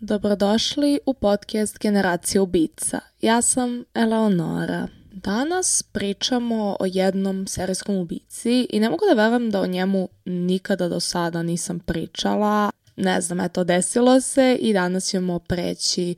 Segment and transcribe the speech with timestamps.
[0.00, 3.00] Dobrodošli u podcast Generacija ubica.
[3.20, 4.88] Ja sam Eleonora.
[5.12, 10.88] Danas pričamo o jednom serijskom ubici i ne mogu da verujem da o njemu nikada
[10.88, 12.70] do sada nisam pričala.
[12.96, 16.14] Ne znam, eto, desilo se i danas ćemo preći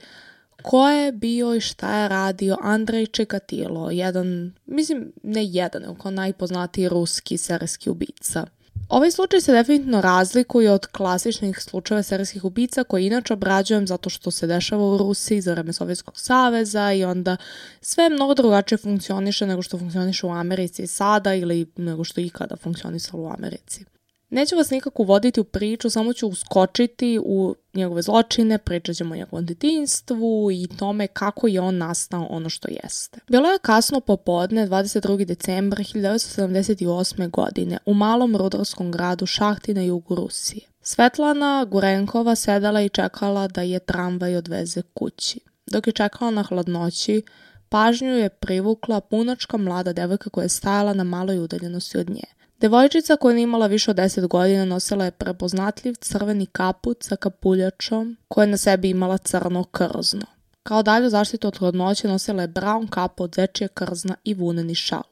[0.62, 6.89] ko je bio i šta je radio Andrej Čekatilo, jedan, mislim, ne jedan, nego najpoznatiji
[6.89, 8.47] ruski serijski ubica.
[8.89, 14.30] Ovaj slučaj se definitivno razlikuje od klasičnih slučajeva serijskih ubica koje inače obrađujem zato što
[14.30, 17.37] se dešava u Rusiji za vreme Sovjetskog saveza i onda
[17.80, 23.23] sve mnogo drugačije funkcioniše nego što funkcioniše u Americi sada ili nego što ikada funkcionisalo
[23.23, 23.85] u Americi.
[24.30, 29.16] Neću vas nikako uvoditi u priču, samo ću uskočiti u njegove zločine, pričat ćemo o
[29.16, 33.21] njegovom detinstvu i tome kako je on nastao ono što jeste.
[33.29, 35.24] Bilo je kasno popodne 22.
[35.24, 37.30] decembra 1978.
[37.30, 40.62] godine u malom rudarskom gradu Šahti na jugu Rusije.
[40.83, 45.41] Svetlana Gurenkova sedala i čekala da je tramvaj odveze kući.
[45.66, 47.23] Dok je čekala na hladnoći,
[47.69, 52.40] pažnju je privukla punačka mlada devojka koja je stajala na maloj udaljenosti od nje.
[52.61, 58.16] Devojčica koja je imala više od 10 godina nosila je prepoznatljiv crveni kaput sa kapuljačom
[58.29, 60.27] koja je na sebi imala crno krzno.
[60.63, 65.03] Kao dalju zaštitu od hladnoće nosila je brown kapu od zečije krzna i vuneni šal.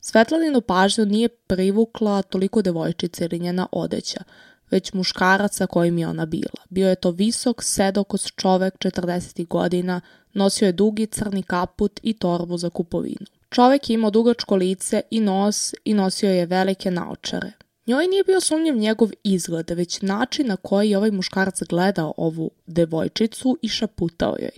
[0.00, 4.22] Svetlaninu pažnju nije privukla toliko devojčice ili njena odeća,
[4.70, 6.62] već muškarac sa kojim je ona bila.
[6.68, 10.00] Bio je to visok, sedokos čovek 40 godina,
[10.32, 13.37] nosio je dugi crni kaput i torbu za kupovinu.
[13.50, 17.52] Čovek je imao dugačko lice i nos i nosio je velike naočare.
[17.86, 22.50] Njoj nije bio sumnjiv njegov izgled, već način na koji je ovaj muškarac gledao ovu
[22.66, 24.50] devojčicu i šaputao joj.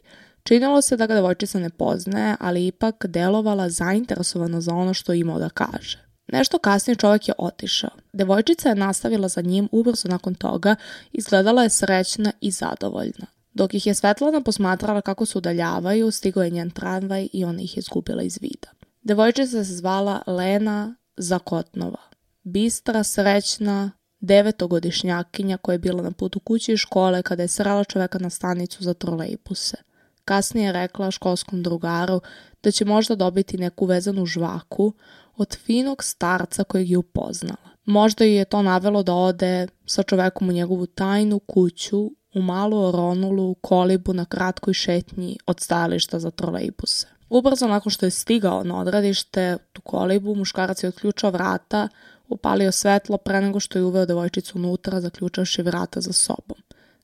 [0.42, 5.38] Činilo se da ga devojčica ne poznaje, ali ipak delovala zainteresovano za ono što imao
[5.38, 5.98] da kaže.
[6.28, 7.90] Nešto kasnije čovjek je otišao.
[8.12, 10.76] Devojčica je nastavila za njim ubrzo nakon toga,
[11.12, 13.26] izgledala je srećna i zadovoljna.
[13.54, 17.76] Dok ih je Svetlana posmatrala kako se udaljavaju, stigao je njen tramvaj i ona ih
[17.76, 18.79] je izgubila iz vida.
[19.02, 22.00] Devojčica se zvala Lena Zakotnova.
[22.42, 28.18] Bistra, srećna, devetogodišnjakinja koja je bila na putu kući iz škole kada je srala čoveka
[28.18, 29.76] na stanicu za trolejbuse.
[30.24, 32.20] Kasnije je rekla školskom drugaru
[32.62, 34.92] da će možda dobiti neku vezanu žvaku
[35.36, 37.70] od finog starca kojeg je upoznala.
[37.84, 43.54] Možda je to navelo da ode sa čovekom u njegovu tajnu kuću u malu oronulu
[43.54, 47.19] kolibu na kratkoj šetnji od stajališta za trolejbuse.
[47.30, 51.88] Ubrzo nakon što je stigao na odredište tu kolibu, muškarac je otključao vrata,
[52.28, 56.58] upalio svetlo pre nego što je uveo devojčicu unutra, zaključavši vrata za sobom.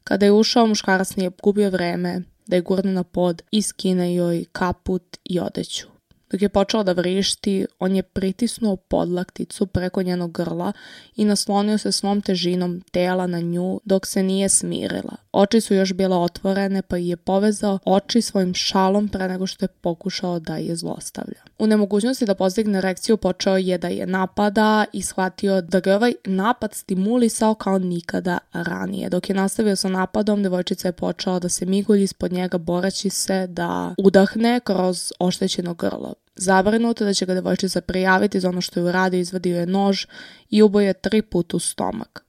[0.05, 4.45] Kada je ušao, muškarac nije gubio vreme da je gurne na pod i skine joj
[4.53, 5.96] kaput i odeću.
[6.37, 10.73] Dok je počeo da vrišti, on je pritisnuo podlakticu preko njenog grla
[11.17, 15.17] i naslonio se svom težinom tela na nju dok se nije smirila.
[15.33, 19.69] Oči su još bile otvorene pa je povezao oči svojim šalom pre nego što je
[19.69, 21.41] pokušao da je zlostavlja.
[21.59, 26.13] U nemogućnosti da postigne erekciju počeo je da je napada i shvatio da ga ovaj
[26.25, 29.09] napad stimulisao kao nikada ranije.
[29.09, 33.47] Dok je nastavio sa napadom, devojčica je počela da se migulji ispod njega boreći se
[33.47, 36.15] da udahne kroz oštećeno grlo.
[36.37, 40.07] Zabrinuta da će ga devojčica prijaviti za ono što je uradio, izvadio je nož
[40.51, 42.25] i uboje tri puta u stomak.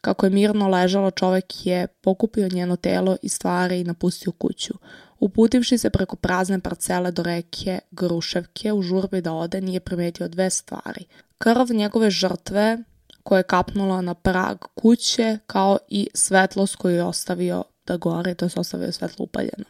[0.00, 4.74] Kako je mirno ležalo, čovek je pokupio njeno telo i stvari i napustio kuću.
[5.18, 10.50] Uputivši se preko prazne parcele do reke Gruševke u žurbi da ode, nije primetio dve
[10.50, 11.04] stvari.
[11.38, 12.78] Krv njegove žrtve
[13.22, 18.44] koja je kapnula na prag kuće, kao i svetlost koju je ostavio da gore, to
[18.44, 19.64] je ostavio svetlo upaljeno.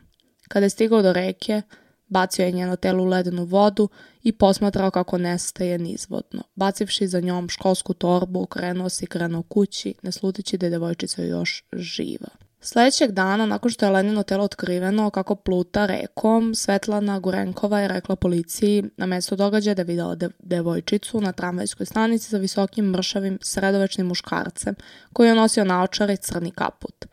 [0.48, 1.62] Kada je stigao do reke,
[2.10, 3.88] Bacio je njeno telo u ledenu vodu
[4.22, 6.42] i posmatrao kako nestaje nizvodno.
[6.54, 11.22] Bacivši za njom školsku torbu, okrenuo se i krenuo kući, ne slutići da je devojčica
[11.22, 12.28] još živa.
[12.62, 18.16] Sledećeg dana, nakon što je Lenino telo otkriveno kako pluta rekom, Svetlana Gurenkova je rekla
[18.16, 23.38] policiji na mesto događaja da je videla de devojčicu na tramvajskoj stanici sa visokim mršavim
[23.42, 24.74] sredovečnim muškarcem
[25.12, 27.06] koji je nosio naočare i crni kaput.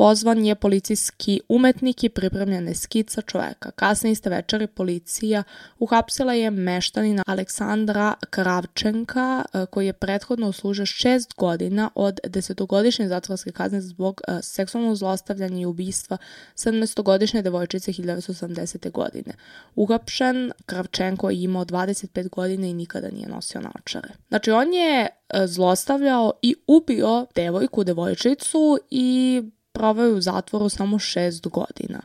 [0.00, 3.70] Pozvan je policijski umetnik i pripremljena je skica čoveka.
[3.70, 5.42] Kasne iste večeri policija
[5.78, 13.52] uhapsila je meštanina Aleksandra Kravčenka e, koji je prethodno uslužio šest godina od desetogodišnje zatvorske
[13.52, 16.16] kazne zbog e, seksualnog zlostavljanja i ubistva
[16.54, 18.90] 17-godišnje devojčice 1980.
[18.90, 19.32] godine.
[19.74, 24.08] Uhapšen Kravčenko je imao 25 godina i nikada nije nosio naočare.
[24.28, 29.42] Znači on je e, zlostavljao i ubio devojku, devojčicu i
[29.80, 32.00] proveo u zatvoru samo šest godina.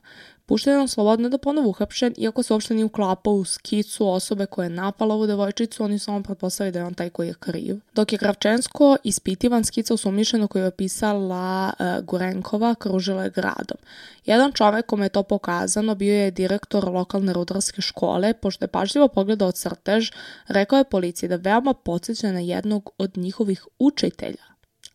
[0.45, 4.45] Pušten je on slobodno da ponovo uhapšen, iako se uopšte nije uklapao u skicu osobe
[4.45, 7.79] koja je napala ovu devojčicu, oni samo pretpostavili da je on taj koji je kriv.
[7.95, 13.77] Dok je Kravčensko ispitivan skica usumničeno koju je opisala uh, Gurenkova, kružila je gradom.
[14.25, 19.07] Jedan čovek kome je to pokazano bio je direktor lokalne rudarske škole, pošto je pažljivo
[19.07, 20.11] pogledao crtež,
[20.47, 24.45] rekao je policiji da veoma podsjeća na jednog od njihovih učitelja,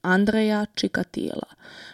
[0.03, 1.51] Andreja Čikatila.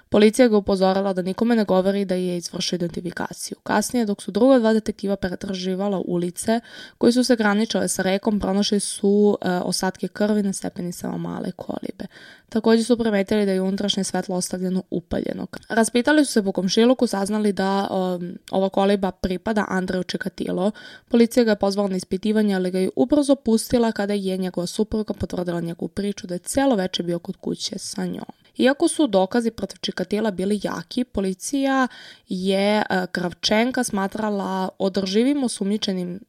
[0.08, 3.56] Policija ga upozorila da nikome ne govori da je izvršio identifikaciju.
[3.62, 6.61] Kasnije, dok su druga dva detektiva pretraživala ulice
[6.99, 12.06] koji su se graničale sa rekom, pronašli su e, osadke krvi na stepenicama male kolibe.
[12.49, 15.47] Takođe su primetili da je unutrašnje svetlo ostavljeno upaljeno.
[15.69, 20.70] Raspitali su se po komšiluku, saznali da um, ova koliba pripada Andreju Čekatilo.
[21.09, 25.14] Policija ga je pozvala na ispitivanje, ali ga je ubrzo pustila kada je njegova supruga
[25.14, 28.45] potvrdila njegovu priču da je celo veče bio kod kuće sa njom.
[28.56, 31.88] Iako su dokazi protiv Čikatila bili jaki, policija
[32.29, 36.20] je e, Kravčenka smatrala održivim osumnjičenim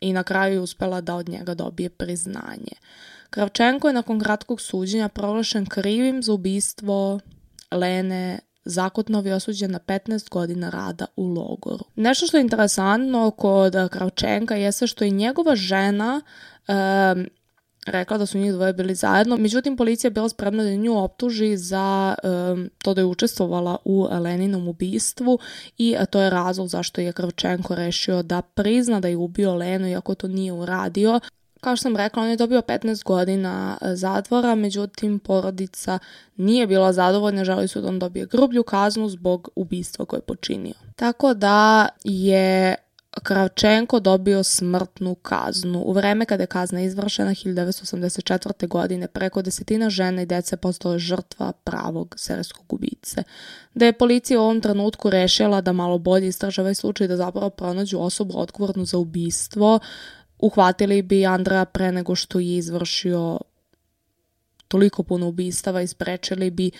[0.00, 2.72] i na kraju uspela da od njega dobije priznanje.
[3.30, 7.20] Kravčenko je nakon kratkog suđenja proglašen krivim za ubistvo
[7.70, 11.84] Lene Zakotnov je osuđen na 15 godina rada u logoru.
[11.96, 16.20] Nešto što je interesantno kod Kravčenka jeste što je njegova žena
[16.68, 17.26] um,
[17.86, 19.36] rekla da su njih dvoje bili zajedno.
[19.36, 24.08] Međutim, policija je bila spremna da nju optuži za um, to da je učestvovala u
[24.10, 25.38] Leninom ubistvu
[25.78, 30.14] i to je razlog zašto je Kravčenko rešio da prizna da je ubio Lenu iako
[30.14, 31.20] to nije uradio.
[31.60, 35.98] Kao što sam rekla, on je dobio 15 godina e, zatvora, međutim porodica
[36.36, 40.74] nije bila zadovoljna, želi su da on dobije grublju kaznu zbog ubistva koje je počinio.
[40.96, 42.74] Tako da je
[43.10, 45.82] Kravčenko dobio smrtnu kaznu.
[45.86, 48.68] U vreme kada je kazna izvršena 1984.
[48.68, 53.22] godine preko desetina žena i dece postale žrtva pravog serijskog ubice.
[53.74, 57.50] Da je policija u ovom trenutku rešila da malo bolje istraže ovaj slučaj da zapravo
[57.50, 59.78] pronađu osobu odgovornu za ubistvo,
[60.38, 63.38] uhvatili bi Andreja pre nego što je izvršio
[64.68, 66.70] toliko puno ubistava i sprečili bi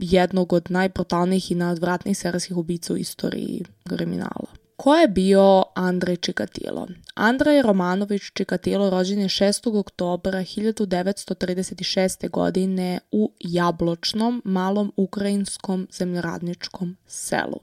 [0.00, 4.65] jednog od najbrutalnijih i najodvratnijih serijskih ubica u istoriji kriminala.
[4.76, 6.88] Ko je bio Andrej Čikatilo?
[7.14, 9.78] Andrej Romanović Čikatilo rođen je 6.
[9.78, 12.30] oktobra 1936.
[12.30, 17.60] godine u Jabločnom, malom ukrajinskom zemljoradničkom selu.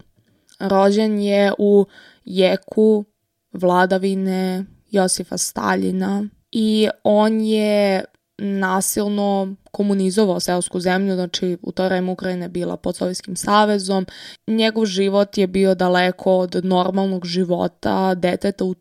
[0.60, 1.86] Rođen je u
[2.26, 3.06] jeku
[3.52, 8.04] vladavine Josifa Staljina i on je
[8.38, 14.06] nasilno komunizovao seosku zemlju, znači u to vreme Ukrajina je bila pod Sovjetskim savezom.
[14.48, 18.76] Njegov život je bio daleko od normalnog života deteta u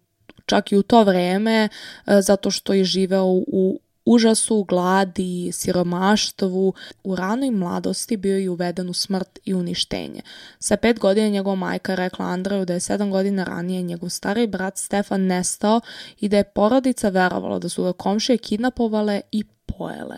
[0.47, 1.69] čak i u to vreme,
[2.07, 6.75] e, zato što je živeo u užasu, gladi, siromaštvu.
[7.05, 10.21] U ranoj mladosti bio je uveden u smrt i uništenje.
[10.59, 14.79] Sa pet godina njegova majka rekla Andreju da je sedam godina ranije njegov stari brat
[14.79, 15.81] Stefan nestao
[16.21, 20.17] i da je porodica verovala da su ga komšije kidnapovale i pojele.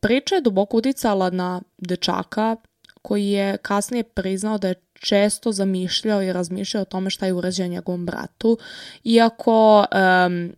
[0.00, 2.56] Priča je duboko uticala na dečaka
[3.02, 7.68] koji je kasnije priznao da je često zamišljao i razmišljao o tome šta je urađeno
[7.68, 8.58] njegovom bratu,
[9.04, 9.78] iako
[10.26, 10.52] um,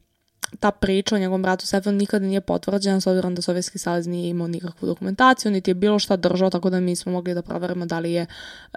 [0.60, 4.28] ta priča o njegovom bratu Stefanu nikada nije potvrđena s obzirom da Sovjetski savez nije
[4.28, 7.86] imao nikakvu dokumentaciju, niti je bilo šta držao, tako da mi smo mogli da proverimo
[7.86, 8.26] da li je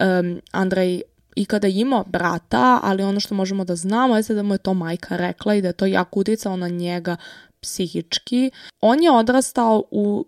[0.01, 1.01] um, Andrej
[1.35, 5.17] ikada imao brata, ali ono što možemo da znamo je da mu je to majka
[5.17, 7.15] rekla i da je to jako uticao na njega
[7.61, 8.51] psihički.
[8.81, 10.25] On je odrastao u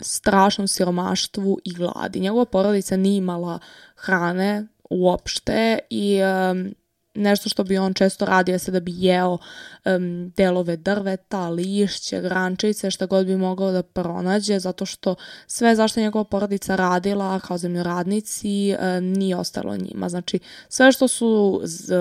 [0.00, 2.20] strašnom siromaštvu i gladi.
[2.20, 3.58] Njegova porodica nije imala
[3.96, 6.74] hrane uopšte i um,
[7.18, 12.90] nešto što bi on često radio se da bi jeo um, delove drveta, lišće, grančice,
[12.90, 15.14] šta god bi mogao da pronađe, zato što
[15.46, 20.08] sve zašto njegova porodica radila kao zemljoradnici um, nije ostalo njima.
[20.08, 21.94] Znači, sve što su z,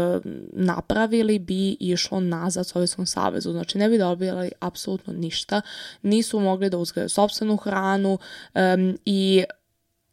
[0.54, 3.52] napravili bi išlo nazad Sovjetskom savezu.
[3.52, 5.62] Znači, ne bi dobili apsolutno ništa.
[6.02, 8.18] Nisu mogli da uzgaju sobstvenu hranu
[8.56, 9.44] um, i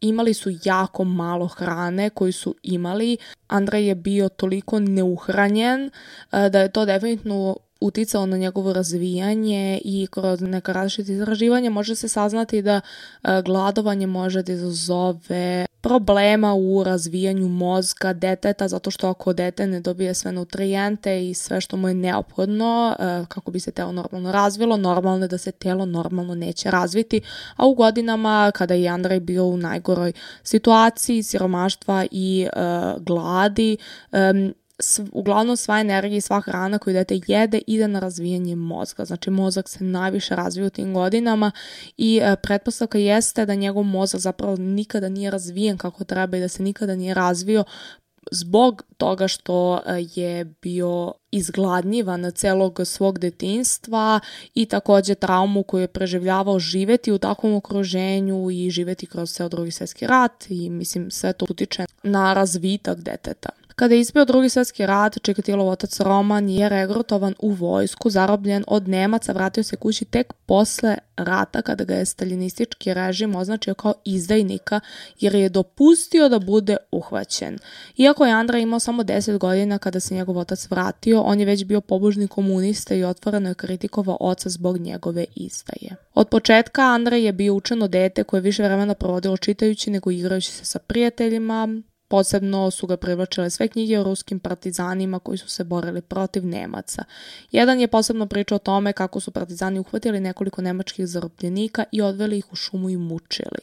[0.07, 3.17] imali su jako malo hrane koju su imali.
[3.47, 5.89] Andrej je bio toliko neuhranjen
[6.31, 11.95] e, da je to definitivno uticalo na njegovo razvijanje i kroz neka različite izraživanja može
[11.95, 12.81] se saznati da
[13.23, 19.79] e, gladovanje može da izazove problema u razvijanju mozga deteta, zato što ako dete ne
[19.79, 24.31] dobije sve nutrijente i sve što mu je neophodno e, kako bi se telo normalno
[24.31, 27.21] razvilo, normalno je da se telo normalno neće razviti,
[27.55, 30.13] a u godinama kada je Andrej bio u najgoroj
[30.43, 33.77] situaciji siromaštva i uh, gladi,
[35.11, 39.05] uglavnom sva energija i sva hrana koju dete jede ide na razvijanje mozga.
[39.05, 41.51] Znači mozak se najviše razvija u tim godinama
[41.97, 46.47] i e, pretpostavka jeste da njegov mozak zapravo nikada nije razvijen kako treba i da
[46.47, 47.63] se nikada nije razvio
[48.31, 54.19] zbog toga što e, je bio izgladnjivan celog svog detinstva
[54.53, 59.71] i takođe traumu koju je preživljavao živeti u takvom okruženju i živeti kroz ceo drugi
[59.71, 63.49] svetski rat i mislim sve to utiče na razvitak deteta.
[63.75, 68.87] Kada je izbio drugi svetski rat, Čikatilov otac Roman je regrutovan u vojsku, zarobljen od
[68.87, 74.79] Nemaca, vratio se kući tek posle rata kada ga je staljinistički režim označio kao izdajnika
[75.19, 77.57] jer je dopustio da bude uhvaćen.
[77.97, 81.63] Iako je Andra imao samo 10 godina kada se njegov otac vratio, on je već
[81.63, 85.95] bio pobožni komunista i otvoreno je kritikovao oca zbog njegove izdaje.
[86.13, 90.65] Od početka Andra je bio učeno dete koje više vremena provodilo čitajući nego igrajući se
[90.65, 96.01] sa prijateljima, Posebno su ga privlačile sve knjige o ruskim partizanima koji su se borili
[96.01, 97.03] protiv Nemaca.
[97.51, 102.37] Jedan je posebno pričao o tome kako su partizani uhvatili nekoliko nemačkih zarobljenika i odveli
[102.37, 103.59] ih u šumu i mučili.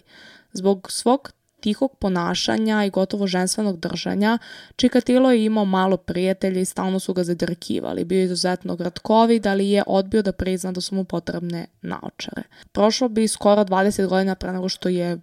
[0.52, 1.32] Zbog svog
[1.62, 4.38] tihog ponašanja i gotovo ženstvenog držanja,
[4.76, 8.04] Čikatilo je imao malo prijatelja i stalno su ga zadrkivali.
[8.04, 12.42] Bio je izuzetno gratkovit, ali je odbio da prizna da su mu potrebne naočare.
[12.72, 15.20] Prošlo bi skoro 20 godina pre nego što je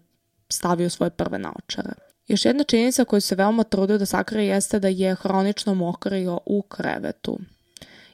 [0.49, 2.08] stavio svoje prve naočare.
[2.29, 6.61] Još jedna činjenica koju se veoma trudio da sakrije jeste da je hronično mokrio u
[6.61, 7.39] krevetu.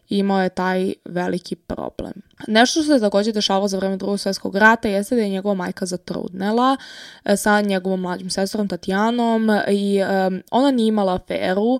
[0.09, 2.13] Imao je taj veliki problem.
[2.47, 5.85] Nešto što se takođe dešavalo za vreme drugog svjetskog rata jeste da je njegova majka
[5.85, 6.77] zatrudnela
[7.25, 11.79] e, sa njegovom mlađim sestrom Tatjanom i um, ona nije imala aferu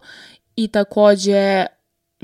[0.56, 1.66] i takođe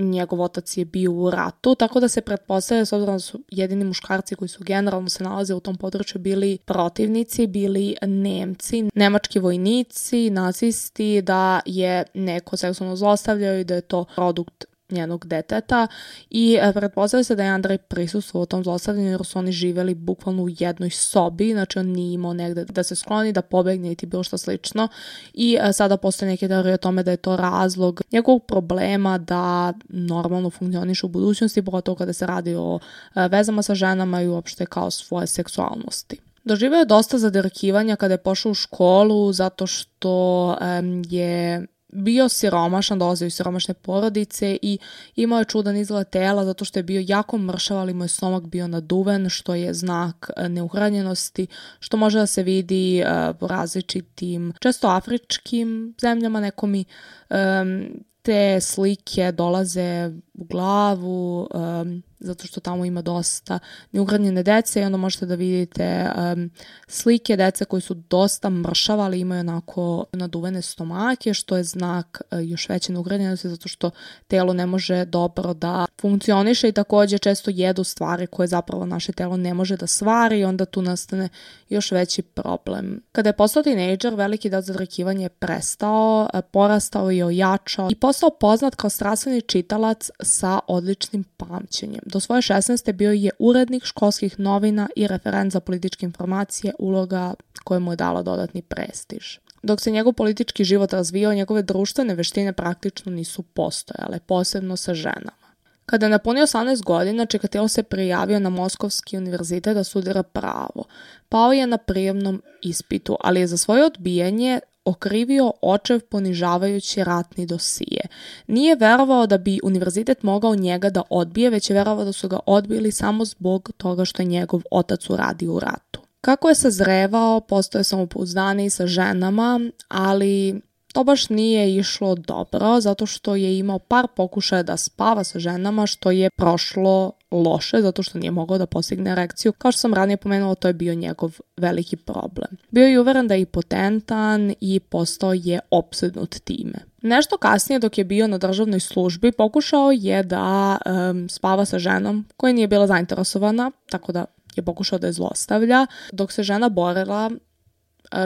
[0.10, 3.86] njegov otac je bio u ratu, tako da se pretpostavlja, s obzirom da su jedini
[3.86, 10.29] muškarci koji su generalno se nalaze u tom području bili protivnici, bili Nemci, nemački vojnici,
[10.29, 15.88] nacisti, da je neko seksualno zlostavljao i da je to produkt njenog deteta
[16.29, 20.43] i e, pretpostavlja se da je Andrej prisustuo tom zlostavljanju jer su oni živeli bukvalno
[20.43, 24.05] u jednoj sobi, znači on nije imao negde da se skloni, da pobegne i ti
[24.05, 24.88] bilo što slično
[25.33, 29.74] i e, sada postoje neke teorije o tome da je to razlog njegovog problema da
[29.89, 32.79] normalno funkcioniše u budućnosti, pogotovo kada se radi o
[33.15, 36.17] e, vezama sa ženama i uopšte kao svoje seksualnosti.
[36.43, 43.00] Doživeo je dosta zadirkivanja kada je pošao u školu zato što um, je bio siromašan,
[43.00, 44.77] dolazio iz siromašne porodice i
[45.15, 48.43] imao je čudan izgled tela zato što je bio jako mršav, ali mu je stomak
[48.43, 51.48] bio naduven, što je znak e, neuhranjenosti,
[51.79, 53.03] što može da se vidi
[53.39, 56.86] u različitim, često afričkim zemljama, nekomi
[57.29, 63.59] um, te slike dolaze u glavu, um, zato što tamo ima dosta
[63.91, 66.51] neugradnjene dece i onda možete da vidite um,
[66.87, 72.69] slike dece koji su dosta mršavali, imaju onako naduvene stomake, što je znak uh, još
[72.69, 73.91] veće neugradnjenosti zato što
[74.27, 79.37] telo ne može dobro da funkcioniše i takođe često jedu stvari koje zapravo naše telo
[79.37, 81.29] ne može da svari i onda tu nastane
[81.69, 83.01] još veći problem.
[83.11, 88.29] Kada je postao tinejdžer, veliki deo zadrakivanja je prestao, uh, porastao i ojačao i postao
[88.29, 92.01] poznat kao strastveni čitalac sa odličnim pamćenjem.
[92.11, 92.91] Do svoje 16.
[92.93, 98.21] bio je urednik školskih novina i referent za političke informacije, uloga koja mu je dala
[98.21, 99.37] dodatni prestiž.
[99.63, 105.41] Dok se njegov politički život razvijao, njegove društvene veštine praktično nisu postojale, posebno sa ženama.
[105.85, 110.83] Kada je napunio 18 godina, Čekatilo se prijavio na Moskovski univerzitet da studira pravo.
[111.29, 118.01] Pao je na prijemnom ispitu, ali je za svoje odbijanje okrivio očev ponižavajući ratni dosije.
[118.47, 122.39] Nije verovao da bi univerzitet mogao njega da odbije, već je verovao da su ga
[122.45, 126.01] odbili samo zbog toga što je njegov otac uradio u ratu.
[126.21, 130.61] Kako je sazrevao, postoje samopouzdaniji sa ženama, ali
[130.93, 135.88] To baš nije išlo dobro, zato što je imao par pokušaja da spava sa ženama,
[135.88, 139.51] što je prošlo loše, zato što nije mogao da postigne erekciju.
[139.51, 142.57] Kao što sam ranije pomenula, to je bio njegov veliki problem.
[142.69, 146.79] Bio je uveren da je potentan i postao je obsednut time.
[147.01, 152.25] Nešto kasnije, dok je bio na državnoj službi, pokušao je da um, spava sa ženom
[152.38, 155.88] koja nije bila zainteresovana, tako da je pokušao da je zlostavlja.
[156.11, 157.31] Dok se žena borila,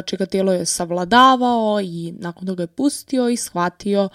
[0.05, 4.09] Čikatilo je savladavao i nakon toga je pustio i shvatio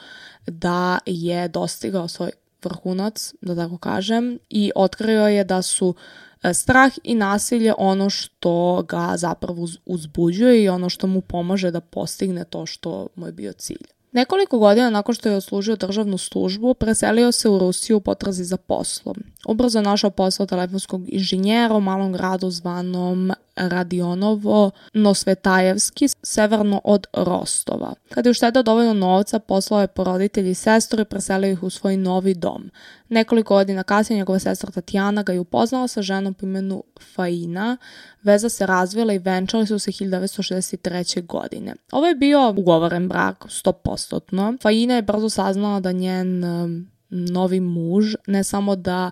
[0.46, 2.30] da je dostigao svoj
[2.64, 5.94] vrhunac, da tako kažem, i otkrio je da su
[6.42, 11.80] e, strah i nasilje ono što ga zapravo uzbuđuje i ono što mu pomaže da
[11.80, 13.99] postigne to što mu je bio cilj.
[14.12, 18.56] Nekoliko godina nakon što je oslužio državnu službu, preselio se u Rusiju u potrazi za
[18.56, 19.16] poslom.
[19.46, 27.94] Ubrzo je našao posao telefonskog inženjera u malom gradu zvanom Radionovo Nosvetajevski, severno od Rostova.
[28.08, 31.96] Kada je uštedao dovoljno novca, poslao je poroditelji i sestru i preselio ih u svoj
[31.96, 32.70] novi dom.
[33.10, 37.76] Nekoliko godina kasnije njegova sestra Tatjana ga je upoznala sa ženom po imenu Faina.
[38.22, 41.26] Veza se razvila i venčali su se 1963.
[41.26, 41.74] godine.
[41.92, 44.62] Ovo je bio ugovoren brak, 100%.
[44.62, 49.10] Faina je brzo saznala da njen um, novi muž ne samo da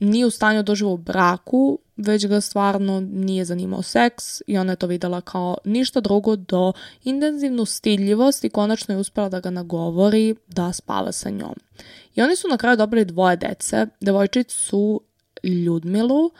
[0.00, 4.76] nije u stanju da u braku, već ga stvarno nije zanimao seks i ona je
[4.76, 6.72] to videla kao ništa drugo do
[7.04, 11.54] intenzivnu stidljivost i konačno je uspela da ga nagovori da spava sa njom.
[12.14, 15.00] I oni su na kraju dobili dvoje dece, devojčicu
[15.42, 16.30] Ljudmilu,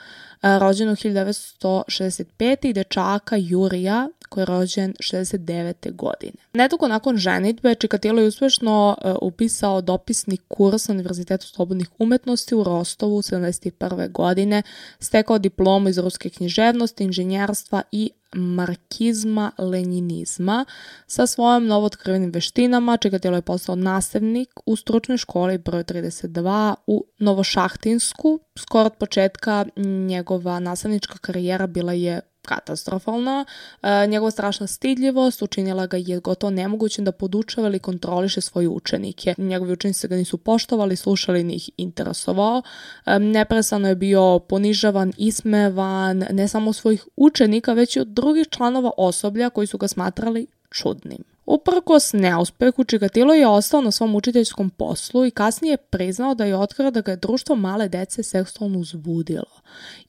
[0.43, 2.69] rođenu 1965.
[2.69, 5.95] i dečaka Jurija, koji je rođen 69.
[5.95, 6.33] godine.
[6.53, 12.65] Nedugo nakon ženitbe, Čikatilo je uspešno uh, upisao dopisni kurs na Univerzitetu slobodnih umetnosti u
[12.65, 14.13] Rostovu 71.
[14.13, 14.63] godine,
[15.01, 20.65] stekao diplomu iz ruske književnosti, inženjerstva i markizma lenjinizma
[21.07, 27.05] sa svojom novootkrivenim veštinama, čega tijelo je postao nastavnik u stručnoj školi broj 32 u
[27.19, 28.41] Novošahtinsku.
[28.59, 29.65] Skoro od početka
[30.07, 33.45] njegova nastavnička karijera bila je katastrofalna.
[33.83, 39.35] E, njegova strašna stidljivost učinila ga je gotovo nemogućim da podučava ili kontroliše svoje učenike.
[39.39, 42.63] Njegovi učenici ga nisu poštovali, slušali ni ih interesovao.
[43.07, 48.91] E, neprestano je bio ponižavan, ismevan, ne samo svojih učenika, već i od drugih članova
[48.97, 51.36] osoblja koji su ga smatrali čudnim.
[51.47, 56.57] Uprkos neuspehu, Čigatilo je ostao na svom učiteljskom poslu i kasnije je priznao da je
[56.57, 59.61] otkrio da ga je društvo male dece seksualno uzbudilo.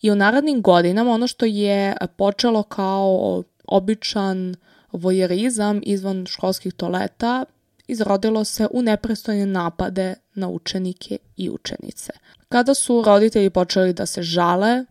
[0.02, 4.56] I u narednim godinama ono što je počelo kao običan
[4.92, 7.46] vojerizam izvan školskih toaleta
[7.88, 12.14] izrodilo se u neprestojne napade na učenike i učenice.
[12.50, 14.86] Kada su roditelji počeli da se žale,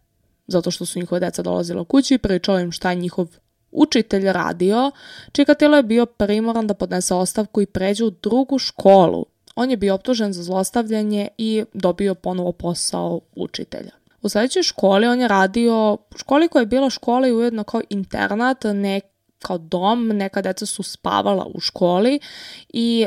[0.46, 3.28] zato što su njihove deca dolazila kući i pričala im šta je njihov
[3.76, 4.90] učitelj radio,
[5.32, 9.26] Čikatilo je bio primoran da podnese ostavku i pređe u drugu školu.
[9.56, 13.90] On je bio optužen za zlostavljanje i dobio ponovo posao učitelja.
[14.22, 18.64] U sledećoj školi on je radio, školi koja je bila škola i ujedno kao internat,
[18.64, 19.00] ne
[19.38, 22.20] kao dom, neka deca su spavala u školi
[22.68, 23.06] i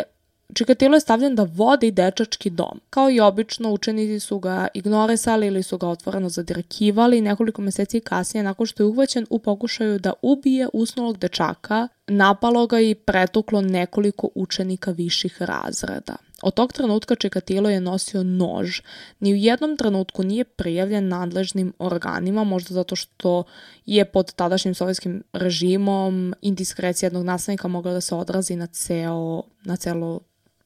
[0.53, 2.79] Čikatilo je stavljen da vodi dečački dom.
[2.89, 8.43] Kao i obično, učenici su ga ignorisali ili su ga otvoreno zadirekivali nekoliko meseci kasnije
[8.43, 14.29] nakon što je uhvaćen u pokušaju da ubije usnulog dečaka, napalo ga i pretuklo nekoliko
[14.35, 16.15] učenika viših razreda.
[16.41, 18.79] Od tog trenutka Čekatilo je nosio nož.
[19.19, 23.43] Ni u jednom trenutku nije prijavljen nadležnim organima, možda zato što
[23.85, 29.75] je pod tadašnjim sovjetskim režimom indiskrecija jednog nastavnika mogla da se odrazi na ceo, na
[29.75, 30.19] celo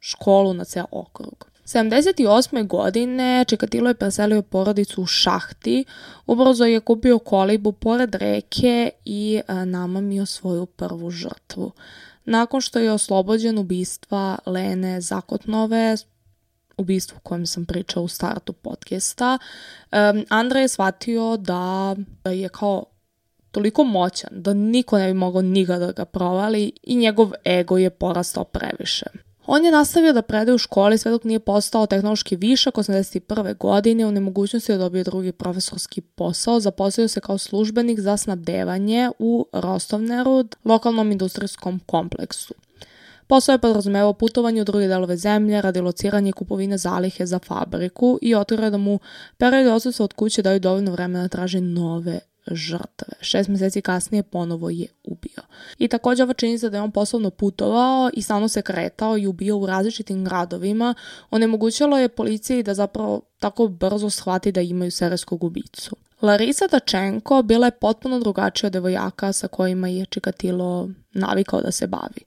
[0.05, 1.47] školu na ceo okrug.
[1.65, 2.67] 78.
[2.67, 5.85] godine Čekatilo je preselio porodicu u šahti,
[6.25, 11.71] ubrzo je kupio kolibu pored reke i namamio svoju prvu žrtvu.
[12.25, 15.95] Nakon što je oslobođen ubistva Lene Zakotnove,
[16.77, 19.37] ubistvu kojem sam pričao u startu podcasta,
[20.29, 22.85] Andrej je shvatio da je kao
[23.51, 27.89] toliko moćan da niko ne bi mogao nikada da ga provali i njegov ego je
[27.89, 29.05] porastao previše.
[29.45, 33.57] On je nastavio da predaje u školi sve dok nije postao tehnološki višak 81.
[33.57, 36.59] godine u nemogućnosti da dobije drugi profesorski posao.
[36.59, 42.53] Zaposlio se kao službenik za snabdevanje u Rostovnerud, lokalnom industrijskom kompleksu.
[43.27, 48.19] Posao je podrazumevao putovanje u druge delove zemlje radi lociranja i kupovine zalihe za fabriku
[48.21, 48.99] i otvore da mu
[49.37, 52.19] period odsustva od kuće daju dovoljno vremena da traži nove
[52.51, 53.07] žrtve.
[53.21, 55.41] Šest meseci kasnije ponovo je ubio.
[55.77, 59.57] I takođe ova činjenica da je on poslovno putovao i stalno se kretao i ubio
[59.57, 60.93] u različitim gradovima,
[61.31, 65.95] onemogućalo je policiji da zapravo tako brzo shvati da imaju serijskog ubicu.
[66.21, 71.87] Larisa Tačenko bila je potpuno drugačija od devojaka sa kojima je Čikatilo navikao da se
[71.87, 72.21] bavi.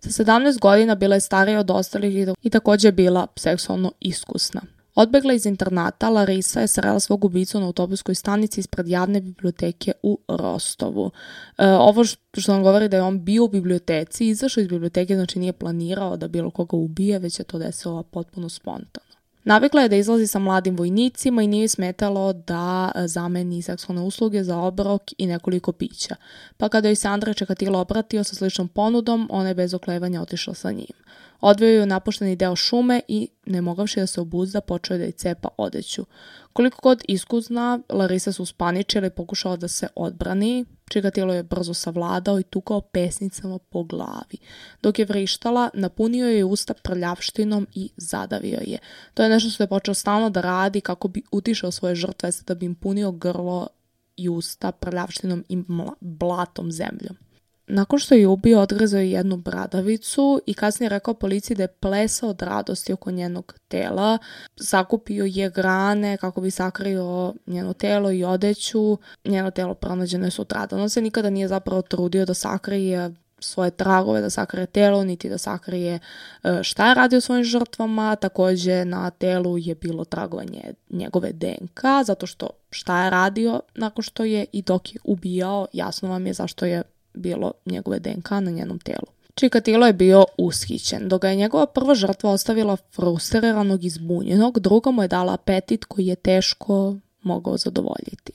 [0.00, 4.60] Sa 17 godina bila je starija od ostalih i takođe je bila seksualno iskusna.
[5.00, 10.18] Odbegla iz internata, Larisa je srela svog ubicu na autobuskoj stanici ispred javne biblioteke u
[10.28, 11.10] Rostovu.
[11.58, 15.38] E, ovo što nam govori da je on bio u biblioteci, izašao iz biblioteke, znači
[15.38, 19.06] nije planirao da bilo koga ubije, već je to desilo potpuno spontano.
[19.44, 24.44] Navikla je da izlazi sa mladim vojnicima i nije smetalo da e, zameni seksualne usluge
[24.44, 26.14] za obrok i nekoliko pića.
[26.56, 27.34] Pa kada joj se Andrej
[27.74, 30.96] obratio sa sličnom ponudom, ona je bez oklevanja otišla sa njim.
[31.40, 35.12] Odveo je napušteni deo šume i ne mogavši da se obuzda, počeo je da i
[35.12, 36.06] cepa odeću.
[36.52, 41.74] Koliko god iskuzna, Larisa se uspaničila i pokušala da se odbrani, čega tijelo je brzo
[41.74, 44.38] savladao i tukao pesnicama po glavi.
[44.82, 48.78] Dok je vrištala, napunio je usta prljavštinom i zadavio je.
[49.14, 52.54] To je nešto što je počeo stalno da radi kako bi utišao svoje žrtve, da
[52.54, 53.68] bi im punio grlo
[54.16, 55.62] i usta prljavštinom i
[56.00, 57.27] blatom zemljom.
[57.68, 62.30] Nakon što je ubio, odrezao je jednu bradavicu i kasnije rekao policiji da je plesao
[62.30, 64.18] od radosti oko njenog tela.
[64.56, 68.98] Zakupio je grane kako bi sakrio njeno telo i odeću.
[69.24, 70.80] Njeno telo pronađeno je sutradan.
[70.80, 75.38] On se nikada nije zapravo trudio da sakrije svoje tragove, da sakrije telo, niti da
[75.38, 75.98] sakrije
[76.44, 78.16] e, šta je radio svojim žrtvama.
[78.16, 84.24] Takođe na telu je bilo tragovanje njegove DNK, zato što šta je radio nakon što
[84.24, 86.82] je i dok je ubijao, jasno vam je zašto je
[87.14, 89.06] bilo njegove DNK na njenom telu.
[89.34, 94.90] Čikatilo je bio ushićen, dok ga je njegova prva žrtva ostavila frustriranog i zbunjenog, druga
[94.90, 98.32] mu je dala apetit koji je teško mogao zadovoljiti.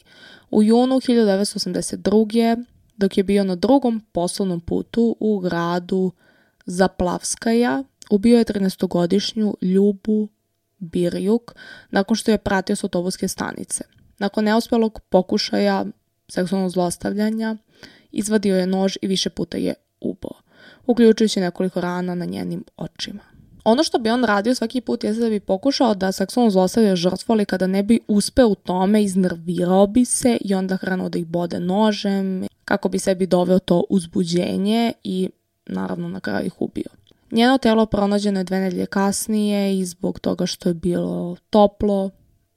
[0.51, 2.65] U junu 1982.
[2.97, 6.11] dok je bio na drugom poslovnom putu u gradu
[6.65, 10.27] Zaplavskaja, ubio je 13-godišnju Ljubu
[10.79, 11.55] Birjuk
[11.91, 13.83] nakon što je pratio s autobuske stanice.
[14.19, 15.85] Nakon neuspelog pokušaja
[16.27, 17.57] seksualnog zlostavljanja,
[18.13, 20.41] Izvadio je nož i više puta je ubao,
[20.85, 23.19] uključujući nekoliko rana na njenim očima.
[23.63, 27.33] Ono što bi on radio svaki put jeste da bi pokušao da seksualno zlostavlja žrtvu,
[27.33, 31.25] ali kada ne bi uspeo u tome, iznervirao bi se i onda hranuo da ih
[31.25, 35.29] bode nožem, kako bi sebi doveo to uzbuđenje i
[35.65, 36.89] naravno na kraju ih ubio.
[37.31, 42.09] Njeno telo pronađeno je dve nedelje kasnije i zbog toga što je bilo toplo,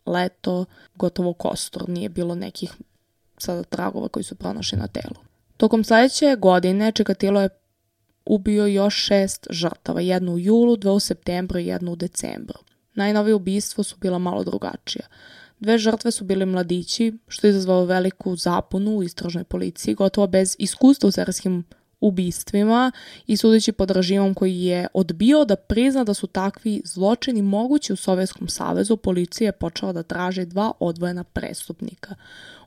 [0.07, 0.64] leto,
[0.95, 2.75] gotovo kostor, nije bilo nekih
[3.38, 5.26] sada tragova koji su pronašli na telu.
[5.57, 7.49] Tokom sledeće godine Čekatilo je
[8.25, 12.59] ubio još šest žrtava, jednu u julu, dve u septembru i jednu u decembru.
[12.95, 15.07] Najnovije ubistvo su bila malo drugačija.
[15.61, 20.57] Dve žrtve su bili mladići, što je izazvalo veliku zapunu u istražnoj policiji, gotovo bez
[20.59, 21.64] iskustva u serijskim
[22.01, 22.92] ubistvima
[23.27, 27.97] i sudeći pod režimom koji je odbio da prizna da su takvi zločini mogući u
[27.97, 32.14] Sovjetskom savezu, policija je počela da traži dva odvojena prestupnika.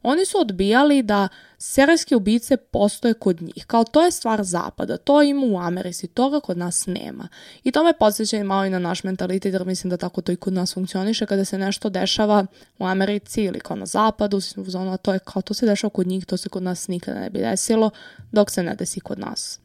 [0.03, 3.65] Oni su odbijali da serijske ubice postoje kod njih.
[3.67, 7.27] Kao to je stvar zapada, to ima u Americi, toga kod nas nema.
[7.63, 10.35] I to me podsjeća malo i na naš mentalitet, jer mislim da tako to i
[10.35, 12.45] kod nas funkcioniše kada se nešto dešava
[12.79, 14.39] u Americi ili kao na zapadu,
[14.75, 17.29] ono, to je kao to se dešava kod njih, to se kod nas nikada ne
[17.29, 17.89] bi desilo,
[18.31, 19.59] dok se ne desi kod nas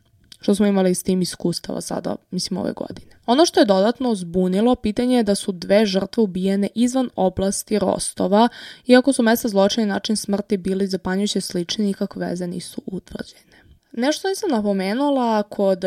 [0.44, 3.06] što smo imali s tim iskustava sada, mislim, ove godine.
[3.26, 8.48] Ono što je dodatno zbunilo, pitanje je da su dve žrtve ubijene izvan oblasti Rostova,
[8.86, 13.62] iako su mesta zločina i način smrti bili zapanjujuće slični, nikakve veze nisu utvrđene.
[13.92, 15.84] Nešto nisam napomenula kod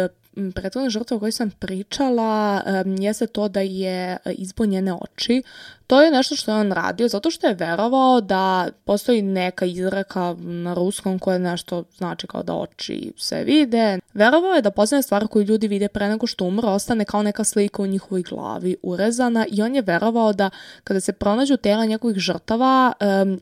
[0.56, 5.43] prethodne žrtve o kojoj sam pričala um, jeste to da je izbunjene oči.
[5.88, 10.36] To je nešto što je on radio zato što je verovao da postoji neka izreka
[10.39, 14.00] na ruskom koja nešto znači kao da oči se vide.
[14.13, 17.43] Verovao je da posljedna stvar koju ljudi vide pre nego što umre ostane kao neka
[17.43, 20.50] slika u njihovoj glavi urezana i on je verovao da
[20.84, 22.93] kada se pronađu tela njegovih žrtava,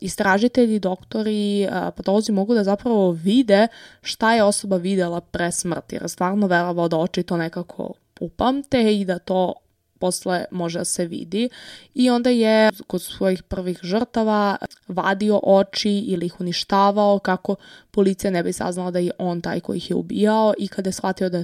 [0.02, 3.68] istražitelji, doktori, uh, patolozi mogu da zapravo vide
[4.02, 9.06] šta je osoba videla pre smrti, jer stvarno verovao da oči to nekako upamte i
[9.06, 9.54] da to
[10.00, 11.50] posle može da se vidi
[11.94, 17.56] i onda je kod svojih prvih žrtava vadio oči ili ih uništavao kako
[17.92, 20.94] policija ne bi saznala da je on taj koji ih je ubijao i kada je
[20.94, 21.44] shvatio da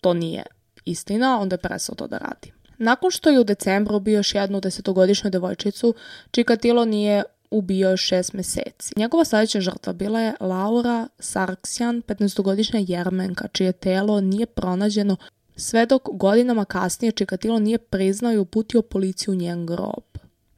[0.00, 0.42] to nije
[0.84, 2.52] istina, onda je presao to da radi.
[2.78, 5.94] Nakon što je u decembru bio još jednu desetogodišnju devojčicu,
[6.30, 8.92] Čikatilo nije ubio još šest meseci.
[8.96, 15.16] Njegova sledeća žrtva bila je Laura Sarksjan, 15-godišnja jermenka, čije telo nije pronađeno
[15.56, 20.04] sve dok godinama kasnije Čikatilo nije priznao i uputio policiju njen grob.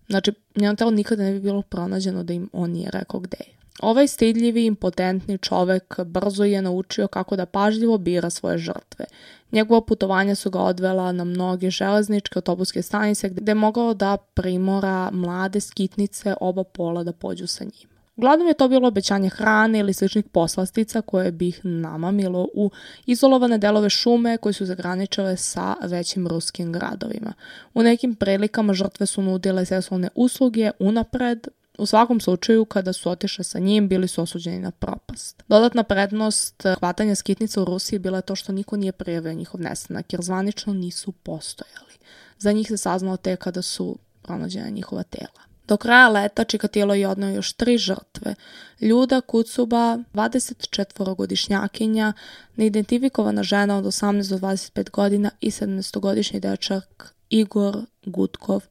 [0.08, 3.58] Znači, njeno telo nikada ne bi bilo pronađeno da im on nije rekao gde je.
[3.80, 9.04] Ovaj stidljivi, impotentni čovek brzo je naučio kako da pažljivo bira svoje žrtve.
[9.52, 15.10] Njegova putovanja su ga odvela na mnoge železničke autobuske stanice gde je mogao da primora
[15.12, 17.97] mlade skitnice oba pola da pođu sa njim.
[18.18, 22.70] Uglavnom je to bilo obećanje hrane ili sličnih poslastica koje bi ih namamilo u
[23.06, 27.32] izolovane delove šume koji su zagraničile sa većim ruskim gradovima.
[27.74, 33.44] U nekim prilikama žrtve su nudile seksualne usluge unapred, U svakom slučaju, kada su otišle
[33.44, 35.42] sa njim, bili su osuđeni na propast.
[35.48, 40.12] Dodatna prednost hvatanja skitnica u Rusiji bila je to što niko nije prijavio njihov nestanak,
[40.12, 41.94] jer zvanično nisu postojali.
[42.38, 45.47] Za njih se saznalo te kada su pronađena njihova tela.
[45.68, 48.34] Do kraja leta Čikatilo je odnao još tri žrtve.
[48.80, 52.12] Ljuda Kucuba, 24-godišnjakinja,
[52.56, 58.64] neidentifikovana žena od 18 do 25 godina i 17-godišnji dečak Igor Gutkov,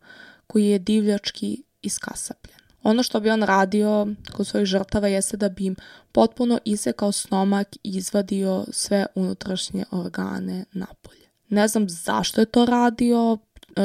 [0.47, 2.57] koji je divljački iskasapljen.
[2.83, 5.75] Ono što bi on radio kod svojih žrtava jeste da bi im
[6.11, 11.27] potpuno isekao stomak i izvadio sve unutrašnje organe napolje.
[11.49, 13.37] Ne znam zašto je to radio,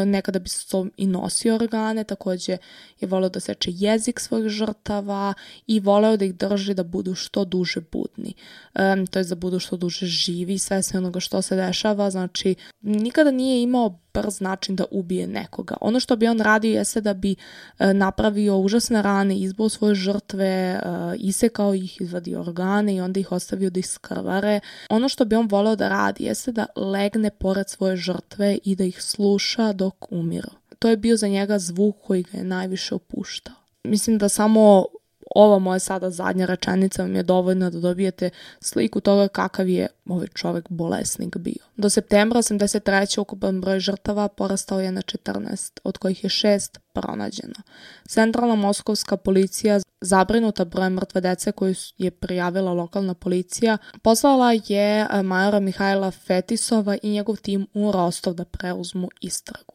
[0.04, 2.56] nekada bi se to i nosio organe, takođe
[3.00, 5.34] je voleo da seče jezik svojih žrtava
[5.66, 8.34] i voleo da ih drži da budu što duže budni.
[8.74, 12.54] Um, to je da budu što duže živi, sve sve onoga što se dešava, znači
[12.80, 15.76] nikada nije imao brz način da ubije nekoga.
[15.80, 17.34] Ono što bi on radio jeste da bi
[17.78, 20.80] e, napravio užasne rane, izbao svoje žrtve, e,
[21.18, 24.60] isekao ih, izvadio organe i onda ih ostavio da iskrvare.
[24.90, 28.84] Ono što bi on voleo da radi jeste da legne pored svoje žrtve i da
[28.84, 30.50] ih sluša dok umiru.
[30.78, 33.54] To je bio za njega zvuk koji ga je najviše opuštao.
[33.84, 34.84] Mislim da samo
[35.34, 38.30] ova moja sada zadnja rečenica vam je dovoljna da dobijete
[38.60, 41.64] sliku toga kakav je ovaj čovek bolesnik bio.
[41.76, 43.20] Do septembra 83.
[43.20, 47.54] ukupan broj žrtava porastao je na 14, od kojih je 6 pronađeno.
[48.08, 55.60] Centralna moskovska policija, zabrinuta brojem mrtve dece koju je prijavila lokalna policija, poslala je majora
[55.60, 59.71] Mihajla Fetisova i njegov tim u Rostov da preuzmu istragu.